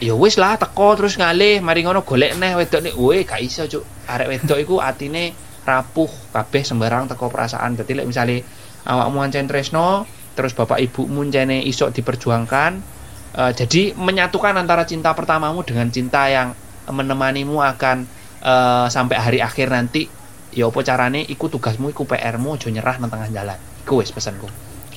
ya 0.00 0.16
wis 0.16 0.38
lah 0.38 0.56
teko 0.56 0.96
terus 0.96 1.18
ngalih. 1.18 1.60
Mari 1.60 1.84
ngono 1.84 2.06
golek 2.06 2.38
neh 2.38 2.54
wedok 2.56 2.80
nih 2.86 2.94
weh 2.94 3.22
gak 3.26 3.42
iso 3.42 3.66
cuk. 3.66 3.84
Arek 4.06 4.28
wedok 4.30 4.58
iku 4.58 4.74
atine 4.78 5.34
rapuh 5.66 6.10
kabeh 6.30 6.62
sembarang 6.62 7.10
teko 7.10 7.28
perasaan. 7.28 7.74
Dadi 7.78 7.92
lek 7.98 8.06
misale 8.06 8.42
awakmu 8.86 9.20
ancen 9.20 9.50
tresno 9.50 10.06
terus 10.32 10.54
bapak 10.54 10.78
ibumu 10.78 11.26
encene 11.26 11.60
iso 11.66 11.90
diperjuangkan 11.90 13.00
Eh, 13.30 13.52
jadi 13.54 13.94
menyatukan 13.94 14.58
antara 14.58 14.82
cinta 14.82 15.14
pertamamu 15.14 15.62
dengan 15.62 15.86
cinta 15.86 16.26
yang 16.26 16.50
menemanimu 16.90 17.62
akan 17.62 18.02
eh, 18.40 18.86
sampai 18.90 19.16
hari 19.16 19.38
akhir 19.40 19.70
nanti 19.70 20.08
ya 20.50 20.66
apa 20.66 20.80
carane? 20.82 21.22
Iku 21.24 21.46
tugasmu 21.48 21.92
iku 21.92 22.04
PR-mu 22.04 22.56
aja 22.58 22.68
nyerah 22.72 22.96
nang 22.98 23.10
tengah 23.12 23.30
jalan. 23.30 23.58
Iku 23.86 24.00
wis 24.02 24.10
pesanku. 24.10 24.48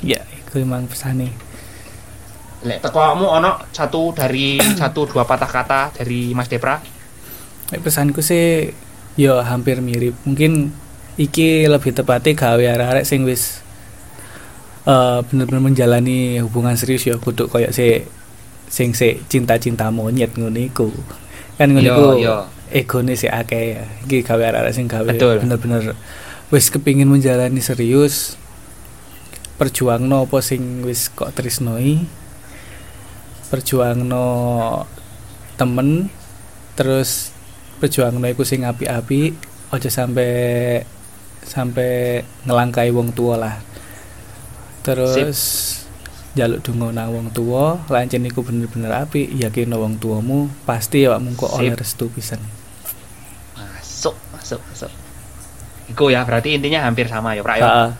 Ya 0.03 0.23
iku 0.43 0.59
emang 0.59 0.87
pesane. 0.89 1.31
Lek 2.63 2.79
teko 2.79 2.99
awakmu 2.99 3.27
ono 3.27 3.51
satu 3.75 4.15
dari 4.15 4.55
satu 4.79 5.05
dua 5.07 5.27
patah 5.27 5.51
kata 5.51 5.81
dari 5.99 6.31
Mas 6.31 6.47
Depra? 6.47 6.79
Nek 7.71 7.81
pesanku 7.83 8.23
sih 8.23 8.71
yo 9.19 9.39
hampir 9.43 9.83
mirip. 9.83 10.15
Mungkin 10.23 10.71
iki 11.19 11.69
lebih 11.69 11.93
tepatnya 11.93 12.33
gawe 12.33 12.63
arek-arek 12.73 13.05
sing 13.05 13.21
wis 13.27 13.61
eh 14.83 15.19
bener-bener 15.31 15.63
menjalani 15.63 16.43
hubungan 16.43 16.75
serius 16.75 17.07
ya 17.07 17.15
kudu 17.15 17.47
koyo 17.47 17.71
si 17.71 18.03
sing 18.67 18.91
si 18.91 19.15
cinta-cinta 19.31 19.87
monyet 19.93 20.35
ngono 20.35 20.59
iku. 20.59 20.91
Kan 21.55 21.71
ngono 21.71 21.85
Yo, 21.85 21.95
iku. 21.95 22.07
yo. 22.19 22.37
Egone 22.73 23.13
si 23.13 23.29
akeh 23.29 23.77
ya 23.77 23.83
iki 24.03 24.25
gawe 24.25 24.41
arek-arek 24.41 24.73
sing 24.73 24.89
gawe 24.89 25.05
bener-bener 25.13 25.93
wis 26.49 26.73
kepingin 26.73 27.07
menjalani 27.07 27.61
serius 27.61 28.35
perjuangno 29.61 30.25
apa 30.25 30.41
sing 30.41 30.81
wis 30.81 31.13
kok 31.13 31.31
tresnoi 31.37 32.01
perjuangno 33.53 34.25
temen 35.53 36.09
terus 36.73 37.29
perjuangno 37.77 38.25
iku 38.25 38.41
sing 38.41 38.65
api-api 38.65 39.37
aja 39.69 39.89
sampai 39.93 40.31
sampai 41.43 42.23
ngelangkai 42.47 42.89
wong 42.95 43.11
tua 43.11 43.35
lah. 43.35 43.55
Terus 44.81 45.39
jaluk 46.33 46.65
dungo 46.65 46.89
nang 46.89 47.13
wong 47.13 47.29
tua 47.29 47.77
lancen 47.93 48.25
iku 48.25 48.41
bener-bener 48.41 49.05
api 49.05 49.37
yakin 49.37 49.69
wong 49.69 50.01
tuamu 50.01 50.49
pasti 50.65 51.05
awakmu 51.05 51.37
kok 51.37 51.53
Sip. 51.53 51.57
oleh 51.61 51.73
restu 51.77 52.05
pisan 52.09 52.41
masuk 54.43 54.59
masuk 54.67 54.91
iku 55.87 56.11
ya 56.11 56.27
berarti 56.27 56.59
intinya 56.59 56.83
hampir 56.83 57.07
sama 57.07 57.31
ya 57.33 57.41
Prak 57.43 57.57
ya? 57.63 57.95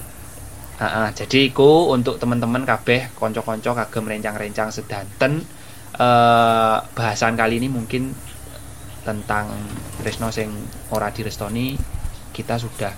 Jadi 1.16 1.48
iku 1.48 1.96
untuk 1.96 2.20
teman-teman 2.20 2.68
kabeh 2.68 3.16
konco-konco 3.16 3.72
kagem 3.72 4.04
rencang-rencang 4.04 4.68
sedanten 4.68 5.40
eh 5.94 6.78
bahasan 6.84 7.40
kali 7.40 7.64
ini 7.64 7.72
mungkin 7.72 8.12
tentang 9.08 9.48
Tresno 10.02 10.28
sing 10.34 10.50
ora 10.92 11.12
direstoni 11.14 11.78
kita 12.34 12.58
sudah 12.60 12.92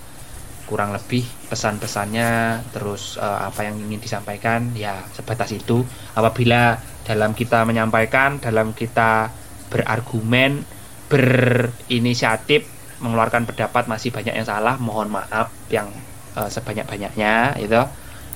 kurang 0.66 0.90
lebih 0.90 1.22
pesan-pesannya 1.46 2.62
terus 2.74 3.14
eh, 3.22 3.40
apa 3.46 3.70
yang 3.70 3.78
ingin 3.86 4.02
disampaikan 4.02 4.74
ya 4.74 5.06
sebatas 5.14 5.54
itu. 5.54 5.86
Apabila 6.18 6.74
dalam 7.06 7.38
kita 7.38 7.62
menyampaikan 7.62 8.42
dalam 8.42 8.74
kita 8.74 9.30
berargumen 9.70 10.66
berinisiatif 11.06 12.75
mengeluarkan 12.98 13.44
pendapat 13.44 13.86
masih 13.86 14.08
banyak 14.08 14.32
yang 14.32 14.44
salah 14.44 14.76
mohon 14.76 15.08
maaf 15.08 15.52
yang 15.68 15.88
eh, 16.34 16.48
sebanyak-banyaknya 16.48 17.56
itu 17.58 17.82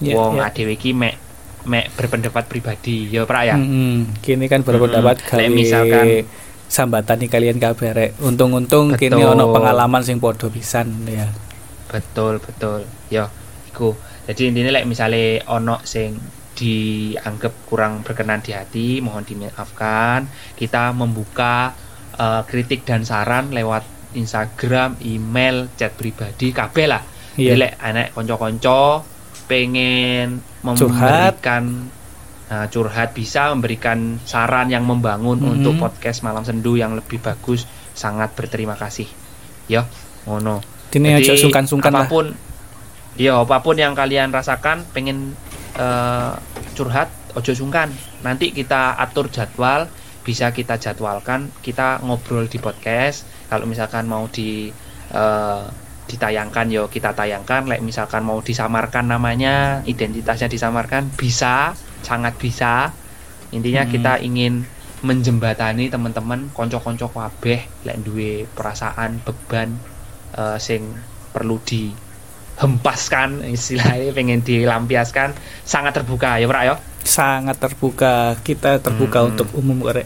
Ya, 0.00 0.16
wong 0.16 0.40
ya. 0.40 0.48
adewe 0.48 0.72
iki 0.74 0.96
mek 0.96 1.20
mek 1.62 1.92
berpendapat 1.92 2.48
pribadi 2.48 3.04
ya 3.06 3.28
Prak 3.28 3.44
ya? 3.44 3.52
Mm-mm. 3.52 4.16
kini 4.18 4.48
kan 4.48 4.64
berpendapat 4.64 5.20
Mm-mm. 5.20 5.28
gawe 5.28 5.38
Lek 5.38 5.50
misalkan- 5.52 6.24
sambatan 6.66 7.18
nih 7.18 7.28
kalian 7.28 7.58
kabeh 7.58 7.90
rek. 7.90 8.10
Untung-untung 8.16 8.94
kini 8.94 9.20
ono 9.20 9.50
pengalaman 9.50 10.00
sing 10.00 10.16
podo 10.16 10.46
pisan 10.48 11.02
ya. 11.04 11.26
Betul 11.86 12.38
betul. 12.38 12.86
Ya 13.10 13.26
iku. 13.66 13.92
Jadi 14.24 14.48
intinya 14.48 14.70
like 14.72 14.86
misalnya 14.86 15.42
ono 15.50 15.82
sing 15.82 16.14
dianggap 16.54 17.66
kurang 17.66 18.00
berkenan 18.00 18.38
di 18.38 18.54
hati 18.54 19.02
mohon 19.02 19.26
dimaafkan. 19.26 20.24
Kita 20.54 20.92
membuka 20.92 21.74
eh, 22.14 22.42
kritik 22.46 22.86
dan 22.86 23.02
saran 23.02 23.50
lewat 23.50 23.82
Instagram, 24.14 24.98
email, 25.02 25.70
chat 25.74 25.94
pribadi 25.94 26.50
kabeh 26.50 26.86
lah. 26.86 27.02
Jadi 27.34 27.56
lek 27.56 27.72
anak 27.78 28.12
konco-konco 28.12 29.04
pengen 29.46 30.40
Curhat. 30.62 31.40
memberikan 31.40 31.64
Nah, 32.50 32.66
curhat 32.66 33.14
bisa 33.14 33.54
memberikan 33.54 34.18
saran 34.26 34.66
yang 34.74 34.82
membangun 34.82 35.38
Mhm. 35.38 35.50
untuk 35.54 35.78
podcast 35.78 36.26
malam 36.26 36.42
sendu 36.42 36.74
yang 36.74 36.98
lebih 36.98 37.22
bagus 37.22 37.62
sangat 37.94 38.34
berterima 38.34 38.74
kasih 38.74 39.06
ya 39.70 39.86
ngono 40.26 40.58
Dini 40.90 41.14
aja 41.14 41.38
sungkan-sungkan 41.38 41.94
lah. 41.94 42.02
apa 42.02 42.10
pun 42.10 42.26
ya 43.14 43.38
apa 43.38 43.62
pun 43.62 43.78
yang 43.78 43.94
kalian 43.94 44.34
rasakan 44.34 44.82
pengen 44.90 45.38
eh, 45.78 46.32
curhat 46.74 47.06
ojo 47.38 47.54
sungkan 47.54 47.86
nanti 48.26 48.50
kita 48.50 48.98
atur 48.98 49.30
jadwal 49.30 49.86
bisa 50.26 50.50
kita 50.50 50.74
jadwalkan 50.74 51.54
kita 51.62 52.02
ngobrol 52.02 52.50
di 52.50 52.58
podcast 52.58 53.30
kalau 53.50 53.66
misalkan 53.66 54.06
mau 54.06 54.30
di 54.30 54.70
eh, 55.10 55.62
ditayangkan 56.06 56.66
yo 56.70 56.86
kita 56.86 57.14
tayangkan 57.14 57.66
like 57.66 57.82
misalkan 57.82 58.22
mau 58.22 58.38
disamarkan 58.38 59.06
namanya 59.06 59.82
identitasnya 59.84 60.46
disamarkan 60.46 61.06
bisa 61.14 61.74
sangat 62.02 62.34
bisa 62.34 62.90
intinya 63.50 63.86
Hmm. 63.86 63.92
kita 63.92 64.12
ingin 64.18 64.62
menjembatani 65.02 65.86
teman-teman 65.86 66.50
konco-konco 66.50 67.08
kabeh 67.08 67.62
lek 67.82 67.98
duwe 68.02 68.42
perasaan 68.46 69.22
beban 69.22 69.78
eh, 70.34 70.58
sing 70.58 70.82
perlu 71.30 71.62
dihempaskan 71.62 73.46
istilahnya 73.46 74.10
pengen 74.10 74.42
dilampiaskan 74.42 75.30
sangat 75.62 75.94
terbuka 75.94 76.38
ya 76.38 76.46
Pak 76.46 76.64
ya 76.64 76.76
Sangat 77.00 77.56
terbuka. 77.56 78.36
Kita 78.44 78.76
terbuka 78.76 79.24
Hmm. 79.24 79.28
untuk 79.32 79.48
umum 79.56 79.80
korek. 79.80 80.04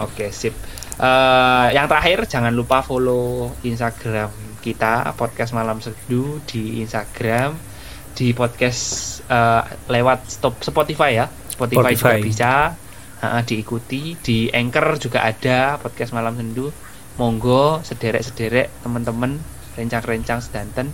Oke, 0.00 0.32
sip. 0.32 0.56
Eh, 0.96 1.66
yang 1.76 1.86
terakhir 1.92 2.24
jangan 2.24 2.52
lupa 2.56 2.80
follow 2.80 3.52
Instagram 3.60 4.32
kita 4.64 5.12
podcast 5.12 5.52
malam 5.52 5.78
seduh 5.78 6.40
di 6.48 6.80
Instagram 6.80 7.52
di 8.16 8.32
podcast 8.32 9.20
eh, 9.28 9.62
lewat 9.92 10.24
stop 10.28 10.64
Spotify 10.64 11.20
ya. 11.20 11.26
Spotify, 11.52 11.92
juga 11.92 12.16
Spotify. 12.16 12.24
bisa 12.24 12.52
Ha, 13.16 13.40
diikuti 13.40 14.12
di 14.20 14.52
Anchor 14.52 15.00
juga 15.00 15.24
ada 15.24 15.80
podcast 15.80 16.12
malam 16.12 16.36
sendu. 16.36 16.68
Monggo 17.16 17.80
sederek-sederek 17.80 18.84
teman-teman 18.84 19.40
rencang-rencang 19.72 20.44
sedanten 20.44 20.92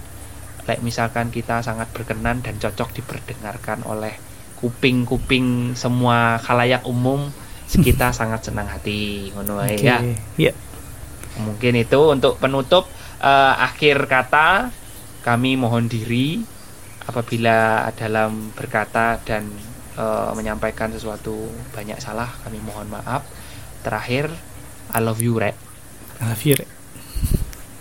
like 0.70 0.78
misalkan 0.86 1.34
kita 1.34 1.66
sangat 1.66 1.90
berkenan 1.90 2.38
dan 2.46 2.62
cocok 2.62 2.94
diperdengarkan 2.94 3.82
oleh 3.90 4.14
kuping-kuping 4.62 5.74
semua 5.74 6.38
khalayak 6.38 6.86
umum 6.86 7.26
kita 7.73 8.12
sangat 8.12 8.45
senang 8.45 8.68
hati 8.68 9.33
ngono 9.33 9.64
Oke. 9.64 9.81
ya 9.81 10.05
Ya. 10.37 10.53
mungkin 11.39 11.73
itu 11.75 12.01
untuk 12.07 12.37
penutup 12.37 12.85
eh, 13.18 13.55
akhir 13.57 14.05
kata 14.05 14.68
kami 15.23 15.57
mohon 15.57 15.89
diri 15.89 16.45
apabila 17.03 17.89
dalam 17.97 18.53
berkata 18.53 19.16
dan 19.25 19.49
eh, 19.95 20.31
menyampaikan 20.37 20.93
sesuatu 20.93 21.35
banyak 21.73 21.97
salah 21.97 22.29
kami 22.45 22.61
mohon 22.61 22.89
maaf 22.89 23.25
terakhir 23.81 24.29
I 24.93 25.01
love 25.01 25.18
you 25.18 25.41
rek 25.41 25.57
Alfir. 26.20 26.62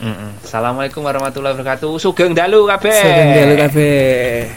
Mm-mm. 0.01 0.33
Assalamualaikum 0.41 1.05
warahmatullahi 1.05 1.53
wabarakatuh 1.53 1.93
sugeng 2.01 2.33
dalu 2.33 2.65
kabeh 2.65 2.89
Sedang 2.89 3.29
dalu 3.37 3.53
kabeh. 3.53 4.49